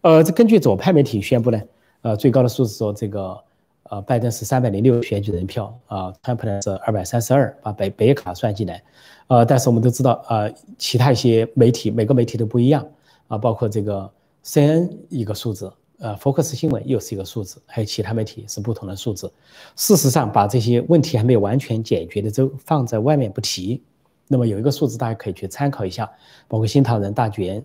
[0.00, 1.62] 呃，这根据左派媒体宣布呢，
[2.02, 3.38] 呃，最高的数字说这个，
[3.84, 8.82] 呃，拜登是三百零六选举人票啊，川普呢是二百三十二，把北北卡算进来，
[9.28, 12.84] 呃，但是我们都知道，呃，其他一些媒体每个媒体都不一样
[13.28, 14.10] 啊，包括这个
[14.44, 15.72] CNN 一个数字。
[16.00, 19.32] 呃，福克斯新闻又是一个数字，还有其他媒体是不同的数字。
[19.74, 23.82] 事实上，把这些问题还没有完全解决的州放在外面不提。
[24.28, 26.08] 那么有一个数字大家可以去参考一下，
[26.46, 27.64] 包括新唐人大卷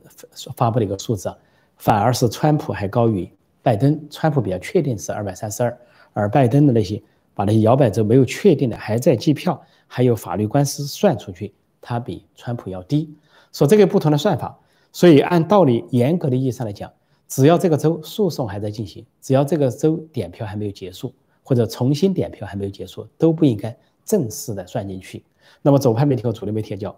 [0.55, 1.31] 发布的一个数字，
[1.77, 3.29] 反而是川普还高于
[3.61, 4.03] 拜登。
[4.09, 5.77] 川普比较确定是二百三十二，
[6.13, 6.99] 而拜登的那些
[7.35, 13.13] 把那些摇摆州没有确定的还在计票，还有法律官司算出去，他比川普要低。
[13.51, 14.57] 说这个不同的算法，
[14.91, 16.91] 所以按道理严格的意义上来讲。
[17.35, 21.11] 只要这个州诉讼还在进行，只要这个州点票还没有结束，
[21.41, 23.75] 或者重新点票还没有结束，都不应该
[24.05, 25.23] 正式的算进去。
[25.63, 26.95] 那么左派媒体和主流媒体叫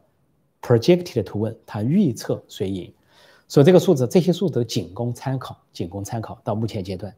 [0.61, 2.93] projected 图文，它预测谁赢，
[3.47, 6.37] 所以这个数字，这些数字仅供参考，仅供参考。
[6.43, 7.15] 到目前阶段，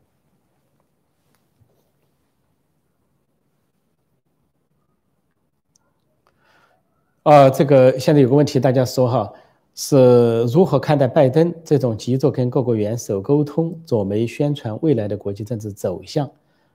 [7.23, 9.33] 啊，这个现在有个问题，大家说哈。
[9.79, 16.27] 是如何看待拜登这种急着跟各国元首沟通、左媒宣传未来的国际政治走向，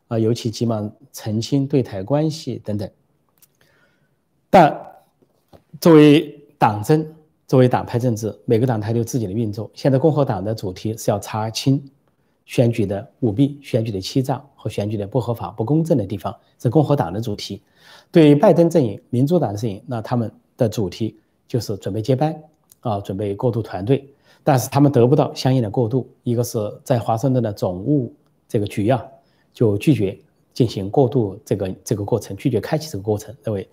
[0.06, 2.88] 啊，尤其急忙澄清对台关系等等。
[4.48, 4.80] 但
[5.80, 7.04] 作为党争，
[7.48, 9.68] 作为党派政治，每个党派都有自己的运作。
[9.74, 11.84] 现在共和党的主题是要查清
[12.44, 17.60] 选举的舞弊、选举的欺诈和选举的不合法、不公正的地方，是共和党的主题。
[18.12, 21.16] 对于拜登阵营、民主党阵营，那他们的主题
[21.48, 22.40] 就是准备接班。
[22.82, 24.06] 啊，准备过渡团队，
[24.44, 26.06] 但是他们得不到相应的过渡。
[26.22, 28.12] 一个是在华盛顿的总务
[28.46, 29.02] 这个局啊，
[29.52, 30.18] 就拒绝
[30.52, 33.66] 进行过渡这个这个过程，拒绝开启这个过程，认为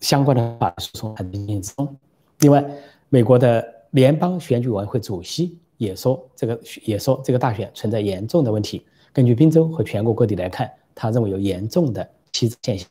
[0.00, 1.96] 相关的法律诉讼还在进行中。
[2.40, 2.64] 另外，
[3.08, 8.84] 美国的联邦选举委员会主席也说，这个也说这个大选存在严重的问题。
[9.12, 12.88] 根据宾州和全国各地来看，他认为有严重的欺诈现象。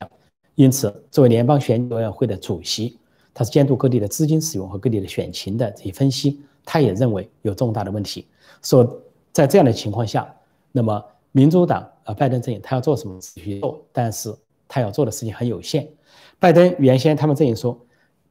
[0.55, 2.99] 因此，作为联邦选举委员会的主席。
[3.37, 8.25] 他是监督各地的资金使用和各地的选情的这些分析，他也认为有重大的问题。
[8.63, 8.99] 说
[9.31, 10.27] 在这样的情况下，
[10.71, 14.35] 那么民主党啊，拜登阵营他要做什么继续做，但是
[14.67, 15.87] 他要做的事情很有限。
[16.39, 17.79] 拜登原先他们阵营说，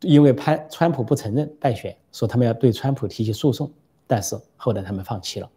[0.00, 3.70] 因为潘川普不承认败选，说他们要对川普提起诉讼，
[4.08, 5.48] 但是后来他们放弃了，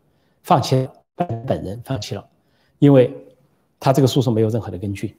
[0.44, 2.24] 放弃了拜登本人放弃了，
[2.78, 3.12] 因为
[3.80, 5.18] 他这个诉讼没有任何的根据，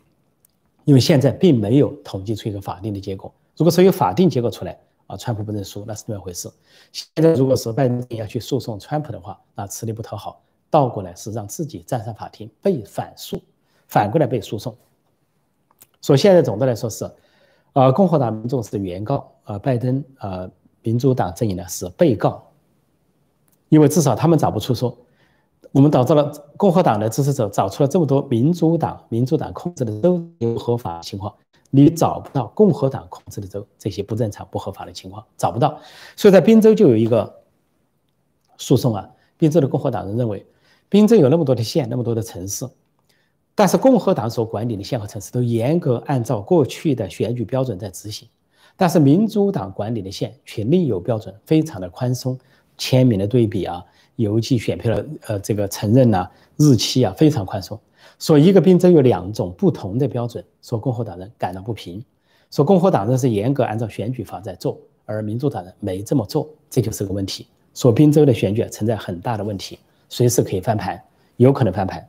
[0.84, 3.34] 因为现在并没有统计出一个法定的结果。
[3.60, 6.50] 如果说有法定结果出来啊，川普不认输，那是另外一回事。
[6.92, 10.40] 现在如果是拜登要去诉讼川普的话，那吃力不讨好，
[10.70, 13.38] 倒过来是让自己站上法庭被反诉，
[13.86, 14.74] 反过来被诉讼。
[16.00, 17.10] 所以现在总的来说是，
[17.74, 20.50] 呃，共和党民众是原告，呃，拜登呃
[20.80, 22.42] 民主党阵营呢是被告，
[23.68, 24.96] 因为至少他们找不出说，
[25.72, 31.34] 我们导致了共和党的支持者找出了这么多民主党民主党控制的都有合法情况。
[31.70, 35.80] 你找不到共和党控制的州这些不正常、不合法的情况，找不到。
[36.16, 37.42] 所以在宾州就有一个
[38.58, 40.44] 诉讼啊，宾州的共和党人认为，
[40.88, 42.68] 宾州有那么多的县、那么多的城市，
[43.54, 48.28] 但是共和党所管理的县和城市都严格按照过去的选举标准在执行，
[48.76, 52.38] 但是民主党管理的县却另有标准，非常的宽松，
[52.76, 53.84] 签名的对比啊，
[54.16, 57.78] 邮寄选票的呃这个承认呐，日期啊非常宽松。
[58.18, 62.04] 说一个宾州有两种不同的标准，说共和党人感到不平，
[62.50, 67.46] 说共和党人是严格按照选举法在做，而民主党人没这么做，这就是个问题。
[67.74, 71.02] 说宾州的选举存在很大的问题，随时可以翻盘，
[71.36, 72.06] 有可能翻盘。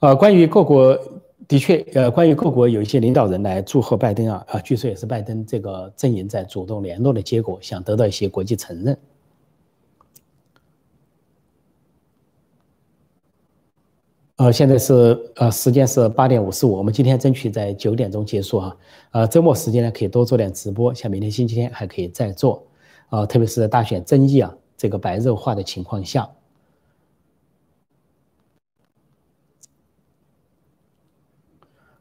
[0.00, 0.98] 呃，关于各国
[1.48, 8.98] 的确，呃，关于各国有一些领导人来祝贺拜登啊，啊，据说也是拜登这个阵营在主动联络的结果，想得到一些国际承认。
[14.36, 18.76] 呃，现在是呃，时间是八点五十五，我们今天争取在九点钟结束啊。
[19.12, 22.66] 呃，周末时间呢，可以多做点直播，像明天星期天还可以再做。
[23.10, 26.28] 啊，特别是在大选争议啊这个白热化的情况下，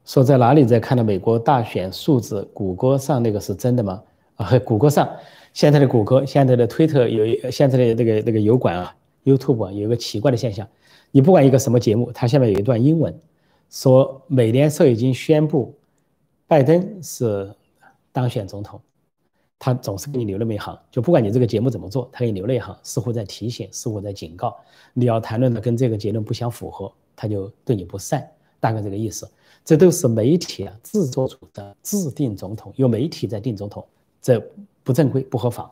[0.03, 2.41] 说在哪里在看的美国大选数字？
[2.51, 4.01] 谷歌上那个是真的吗？
[4.37, 5.07] 啊，谷歌上
[5.53, 10.67] 现在的谷歌，现在的推特有现在的那个那个油管啊，YouTube 啊，有一个奇怪的现象。
[11.15, 13.15] 你不管一个什么节目，它下面有一段英文，
[13.69, 15.71] 说美联社已经宣布
[16.47, 17.53] 拜登是
[18.11, 18.81] 当选总统，
[19.59, 24.57] 他总是给你留那么一行，就不管你这个节目怎么做，他给你留了一行，似乎在提醒，似乎在警告，
[24.91, 28.27] 你要谈论的跟这个结论不相符合，他就对你不善，
[28.59, 29.29] 大概这个意思。
[29.63, 33.85] 这都是媒体啊自作主张制定总统，由媒体在定总统，
[34.19, 34.43] 这
[34.83, 35.71] 不正规不合法。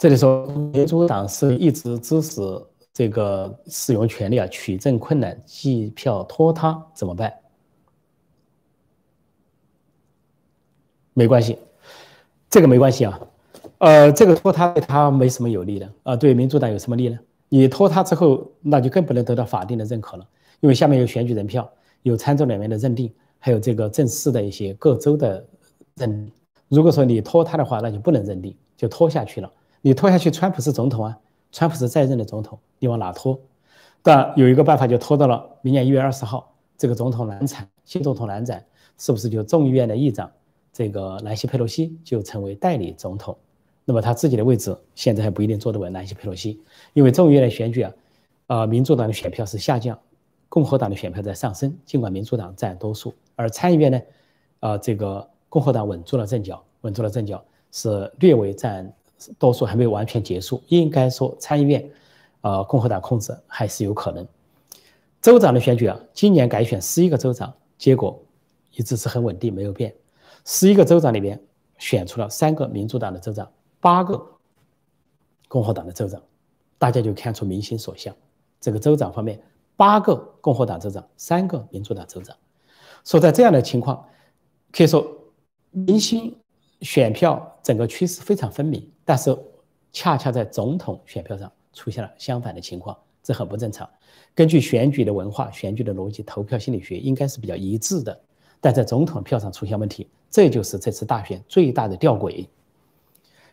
[0.00, 2.40] 这里说，民主党是一直支持
[2.90, 7.30] 这个使用权利啊，取证困难，计票拖沓怎么办？
[11.12, 11.58] 没关系，
[12.48, 13.20] 这个没关系啊。
[13.76, 16.16] 呃，这个拖沓对他没什么有利的啊。
[16.16, 17.18] 对民主党有什么利呢？
[17.50, 20.26] 你拖沓之后，那就更不能得到法定的认可了，
[20.60, 21.70] 因为下面有选举人票，
[22.04, 25.46] 有参众两院的认定，还有这个正式的一些各州的
[25.96, 26.32] 认。
[26.68, 29.52] 如果说你拖沓的话，那就不能认定，就拖下去了。
[29.82, 31.18] 你拖下去，川普是总统啊，
[31.52, 33.38] 川普是在任的总统，你往哪拖？
[34.02, 38.64] 但有一个办法，就拖到了明年一月二十号，这个总统难产，新总统难产，
[38.98, 40.30] 是不是就众议院的议长
[40.72, 43.36] 这个南希佩洛西就成为代理总统？
[43.84, 45.92] 那么他自己的位置现在还不一定坐得稳。
[45.92, 46.60] 南希佩洛西，
[46.92, 47.92] 因为众议院的选举啊，
[48.46, 49.98] 啊，民主党的选票是下降，
[50.48, 54.00] 共和党的选票在上升，尽管民主党占多数，而参议院呢，
[54.60, 58.92] 啊，这个共和党稳住了阵脚，稳住了阵脚，是略微占。
[59.38, 61.90] 多数还没有完全结束，应该说参议院，
[62.40, 64.26] 呃，共和党控制还是有可能。
[65.20, 68.22] 州长的选举啊，今年改选十一个州长，结果
[68.72, 69.94] 一直是很稳定，没有变。
[70.44, 71.42] 十一个州长里面
[71.78, 73.50] 选出了三个民主党的州长，
[73.80, 74.20] 八个
[75.48, 76.20] 共和党的州长，
[76.78, 78.14] 大家就看出民心所向。
[78.60, 79.42] 这个州长方面，
[79.76, 82.36] 八个共和党州长，三个民主党州长。
[83.04, 84.04] 所以在这样的情况，
[84.72, 85.06] 可以说
[85.70, 86.36] 民心。
[86.82, 89.36] 选票整个趋势非常分明，但是
[89.90, 93.90] 恰恰在总统选票上出现了相反的情况，这很不正常。
[94.36, 98.20] 根据选举的文化、选举的逻辑、投票心理学，应该是比较一致的，
[98.60, 102.46] 但在总统票上出现问题，这就是这次大选最大的吊诡。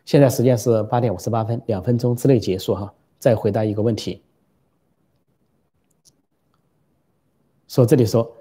[0.06, 2.94] 现在时间是八点五十八分，两分钟之内结束哈。
[3.18, 4.22] 再回答一个问题，
[7.68, 8.32] 说这里说。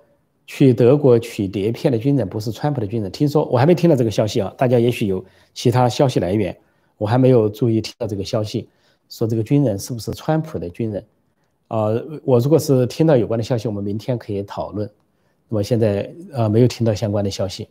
[0.48, 4.54] 去德国取碟片的军人不是川普的军人，听说我还没听到这个消息啊！
[4.56, 6.56] 大家也许有其他消息来源，
[6.98, 8.68] 我还没有注意听到这个消息，
[9.08, 11.06] 说这个军人是不是川普的军人？
[11.68, 14.90] 呃，我如果是听到有关的消息，我们明天可以讨论。
[15.48, 17.68] 那么现在呃没有听到相关的消息，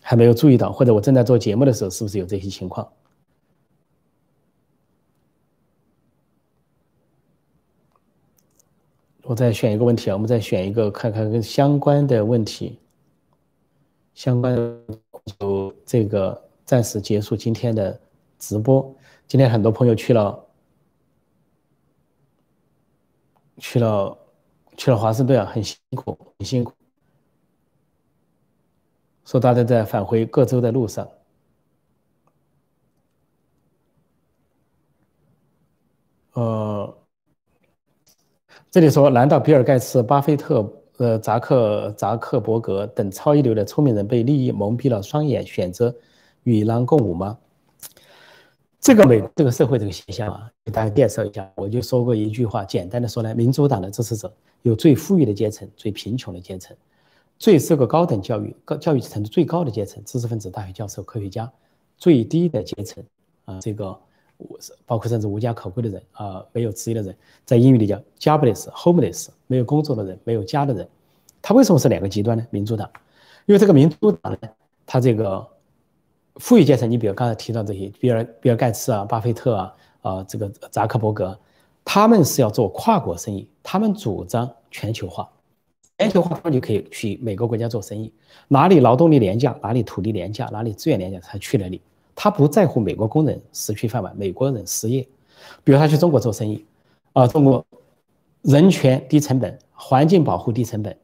[0.00, 2.86] 还没有注意到，或者我正在做节目的时候，是不是有这些情况？
[9.22, 12.78] 我再选一个问题啊，我们再选一个看看跟相关的问题，
[14.14, 14.78] 相关的
[15.86, 18.00] 这个暂时结束今天的
[18.38, 18.94] 直播。
[19.26, 20.44] 今天很多朋友去了，
[23.58, 24.18] 去了，
[24.76, 26.72] 去了华盛顿啊，很辛苦，很辛苦。
[29.24, 31.08] 说大家在返回各州的路上，
[36.32, 36.98] 呃。
[38.70, 45.94] 这里说，难道比尔盖茨、巴菲特、呃扎克扎克伯格等超一流的聪明人被利益蒙蔽了双眼，选择
[46.44, 47.36] 与狼共舞吗？
[48.80, 51.50] 这个美这个社会这个现象啊，给大家介绍一下。
[51.56, 54.32] 我就说过一句话，简单的说呢，民主党的支持者
[54.62, 56.76] 有最富裕的阶层、最贫穷的阶层、
[57.38, 61.50] 最受过高等教育、高教育程度最高的阶层、知识分子、大学教授、科学家，
[61.96, 63.02] 最低的阶层
[63.46, 63.98] 啊，这个
[64.84, 67.16] 包括甚至无家可归的人啊，没有职业的人，
[67.46, 70.86] 在英语里叫 jobless，homeless，没有工作的人，没有家的人。
[71.40, 72.46] 他为什么是两个极端呢？
[72.50, 72.90] 民主党，
[73.46, 74.48] 因为这个民主党呢，
[74.84, 75.46] 他这个
[76.36, 81.38] 富裕阶层，你比如刚才提到这些，比尔比尔盖茨啊，巴菲特啊，啊这个扎克伯格，
[81.84, 85.28] 他们是要做跨国生意，他们主张全球化。
[85.96, 88.12] 全球化，他们就可以去每个国家做生意，
[88.48, 91.80] 哪里劳动力廉价，哪里土地廉价，哪里资源廉价，他去哪里。
[92.16, 95.06] 他不在乎美国工人失去饭碗，美国人失业。
[95.62, 96.64] 比如他去中国做生意，
[97.12, 97.64] 啊，中国
[98.42, 100.96] 人权低成本，环境保护低成本，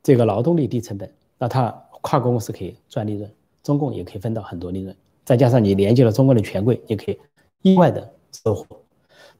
[0.00, 1.68] 这个劳动力低成本，那他
[2.00, 3.28] 跨国公司可以赚利润，
[3.66, 4.96] 中共也可以分到很多利润。
[5.24, 7.18] 再加上你连接了中国的权贵，也可以
[7.62, 8.14] 意外的
[8.44, 8.64] 收获。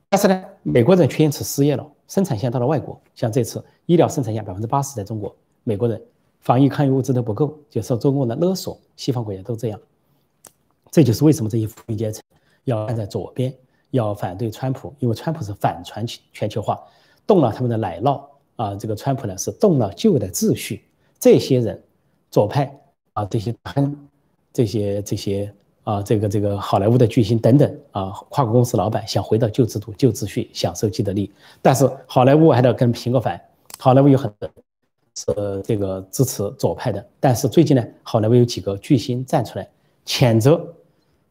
[0.09, 1.87] 但是呢，美国人却因此失业了。
[2.09, 6.01] 生产线到了外国，像这次医疗生产线百分之八十在中国，美国人
[6.41, 8.77] 防疫抗疫物资都不够，就受中共的勒索。
[8.97, 9.81] 西方国家都这样，
[10.91, 12.21] 这就是为什么这些富裕阶层
[12.65, 13.55] 要站在左边，
[13.93, 16.81] 要反对川普，因为川普是反全球全球化，
[17.29, 18.25] 动了他们的奶酪
[18.57, 18.75] 啊。
[18.75, 20.85] 这个川普呢是动了旧的秩序。
[21.19, 21.81] 这些人，
[22.31, 22.77] 左派
[23.15, 24.09] 啊，这些亨，
[24.57, 25.53] 这些这些。
[25.87, 31.33] 啊，这个这个好莱坞的巨星等等啊，跨国公司老板想回到旧制度、旧秩序，享受既得利益，
[31.63, 33.41] 但是好莱坞还得跟苹果反。
[33.79, 34.51] 好莱坞有很多
[35.15, 39.69] 是这个支持左派的，但是最近呢，好莱坞有几个巨星站出来
[40.05, 40.61] 谴责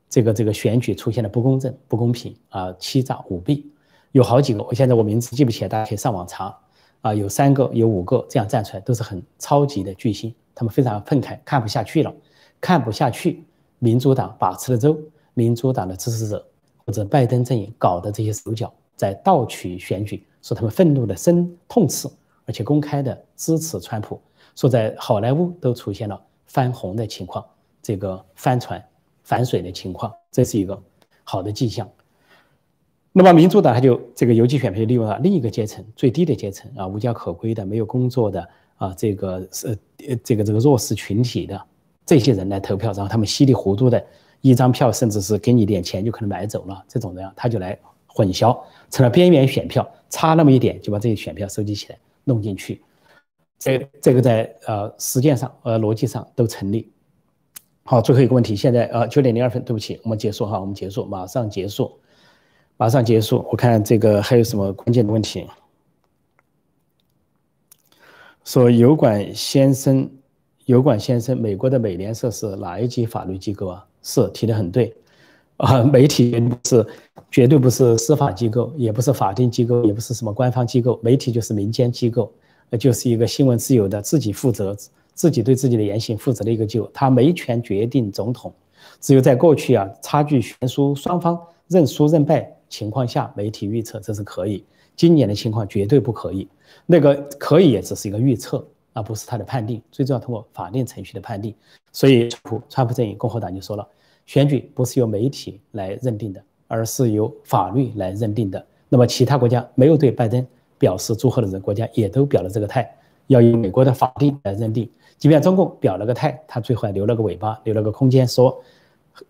[0.10, 3.70] 这个这个选举出现了不公正、不公平啊，欺诈舞弊，
[4.14, 6.58] 有好几个，我现在我名字记不起来，大家可以上网查
[7.02, 12.14] 啊，有三个、有五个这样站出来，都是很超级的巨星，他们非常愤慨，看不下去了，
[12.60, 13.44] 看不下去。
[13.80, 14.98] 民主党把持的州，
[15.34, 16.44] 民主党的支持者
[16.86, 22.08] 或者拜登阵营搞的这些手脚，在盗取选举，说他们愤怒的深痛斥，
[22.46, 24.20] 而且公开的支持川普，
[24.56, 27.46] 说在好莱坞都出现了翻红的情况，
[27.82, 28.84] 这个翻船
[29.24, 30.82] 反水的情况，这是一个
[31.24, 31.88] 好的迹象。
[33.12, 39.78] 那么民主党他就这个游击选票利用了另一个阶层，最低的阶层啊，无家可归的，没有工作的啊，这个是
[40.08, 41.62] 呃这个这个弱势群体的。
[42.06, 44.06] 这些人来投票，然后他们稀里糊涂的
[44.42, 47.76] 一张票，甚至是给你点钱就可能买走了，这种人他就来
[48.06, 48.56] 混淆，
[48.92, 52.80] 成了边缘选票，差那么一点就把这些选票收集起来弄进去，
[53.58, 56.92] 这这个在呃实践上呃逻辑上都成立。
[57.82, 62.00] 好，最后一个问题，现在呃九点零二分，对不起，我们结束哈，我们结束，马上结束，
[62.78, 63.44] 马上结束。
[63.50, 65.48] 我看这个还有什么关键的问题？
[68.44, 70.08] 说油管先生。
[70.66, 73.86] 油管先生，美国的美联社是哪一级法律机构啊？
[74.02, 74.94] 是提的很对，
[75.58, 76.32] 啊，媒体
[76.64, 76.86] 是，
[77.30, 82.32] 绝对不是司法机构，也不是法定机构，也不是什么官方机构，媒体就是民间机构，
[82.72, 84.76] 呃，就是一个新闻自由的，自己负责，
[85.14, 88.52] 自己对自己的言行负责的一个机构，他没权决定总统，
[89.00, 94.64] 只有在过去啊，差距悬殊，双方认输认败情况下，媒体预测这是可以，
[94.96, 96.48] 今年的情况绝对不可以，
[96.88, 98.66] 那个可以也只是一个预测。
[98.96, 101.54] 而不是他的判定，最重要通过法定程序的判定。
[101.92, 103.86] 所以，川普川普阵营共和党就说了，
[104.26, 108.66] 选举不是由媒体来认定的，而是由法律来认定的。
[108.88, 110.46] 那么，其他国家没有对拜登
[110.78, 112.90] 表示祝贺的人，国家也都表了这个态，
[113.28, 114.90] 要以美国的法定来认定。
[115.18, 118.58] 即便中共表了个态，他最后还留了个尾巴，留了个空间，说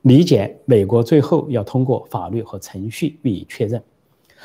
[0.02, 3.82] 理解美国最后要通过法律和程序予以确认。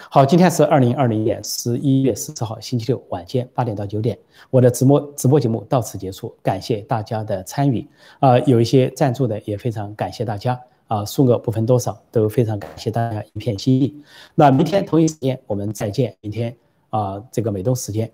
[0.08, 7.86] 好，今天是二零二零年十一月十四号星期六晚间八点到九点，我的直播直播节目到此结束，感谢大家的参与
[8.18, 13.94] 啊，有一些赞助的也非常感谢大家啊，数额不分多少，都非常感谢大家一片心意。
[14.34, 16.56] 那明天同一时间我们再见，明天
[16.88, 18.10] 啊这个美东时间，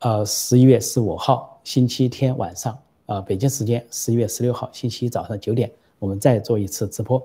[0.00, 2.76] 呃十一月十五号星期天晚上
[3.06, 7.22] 啊北京时间十一月十六号星期一早上九点，我们再做一次直播，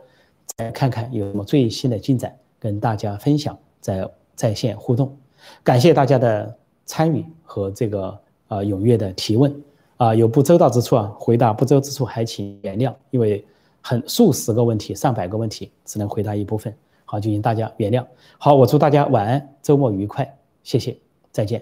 [0.57, 3.57] 再看看有什么最新的进展跟大家分享。
[3.82, 5.17] 在在线互动，
[5.63, 6.55] 感谢大家的
[6.86, 8.17] 参与和这个
[8.47, 9.53] 呃踊跃的提问
[9.97, 13.45] 啊，有不周到之处啊，回答不周之处还请原谅，因为
[13.82, 16.73] 很数十个问题、上百个问题，只能回答一部分，
[17.05, 18.05] 好，就请大家原谅。
[18.38, 20.97] 好，我祝大家晚安，周末愉快，谢谢，
[21.32, 21.61] 再见，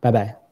[0.00, 0.45] 拜拜。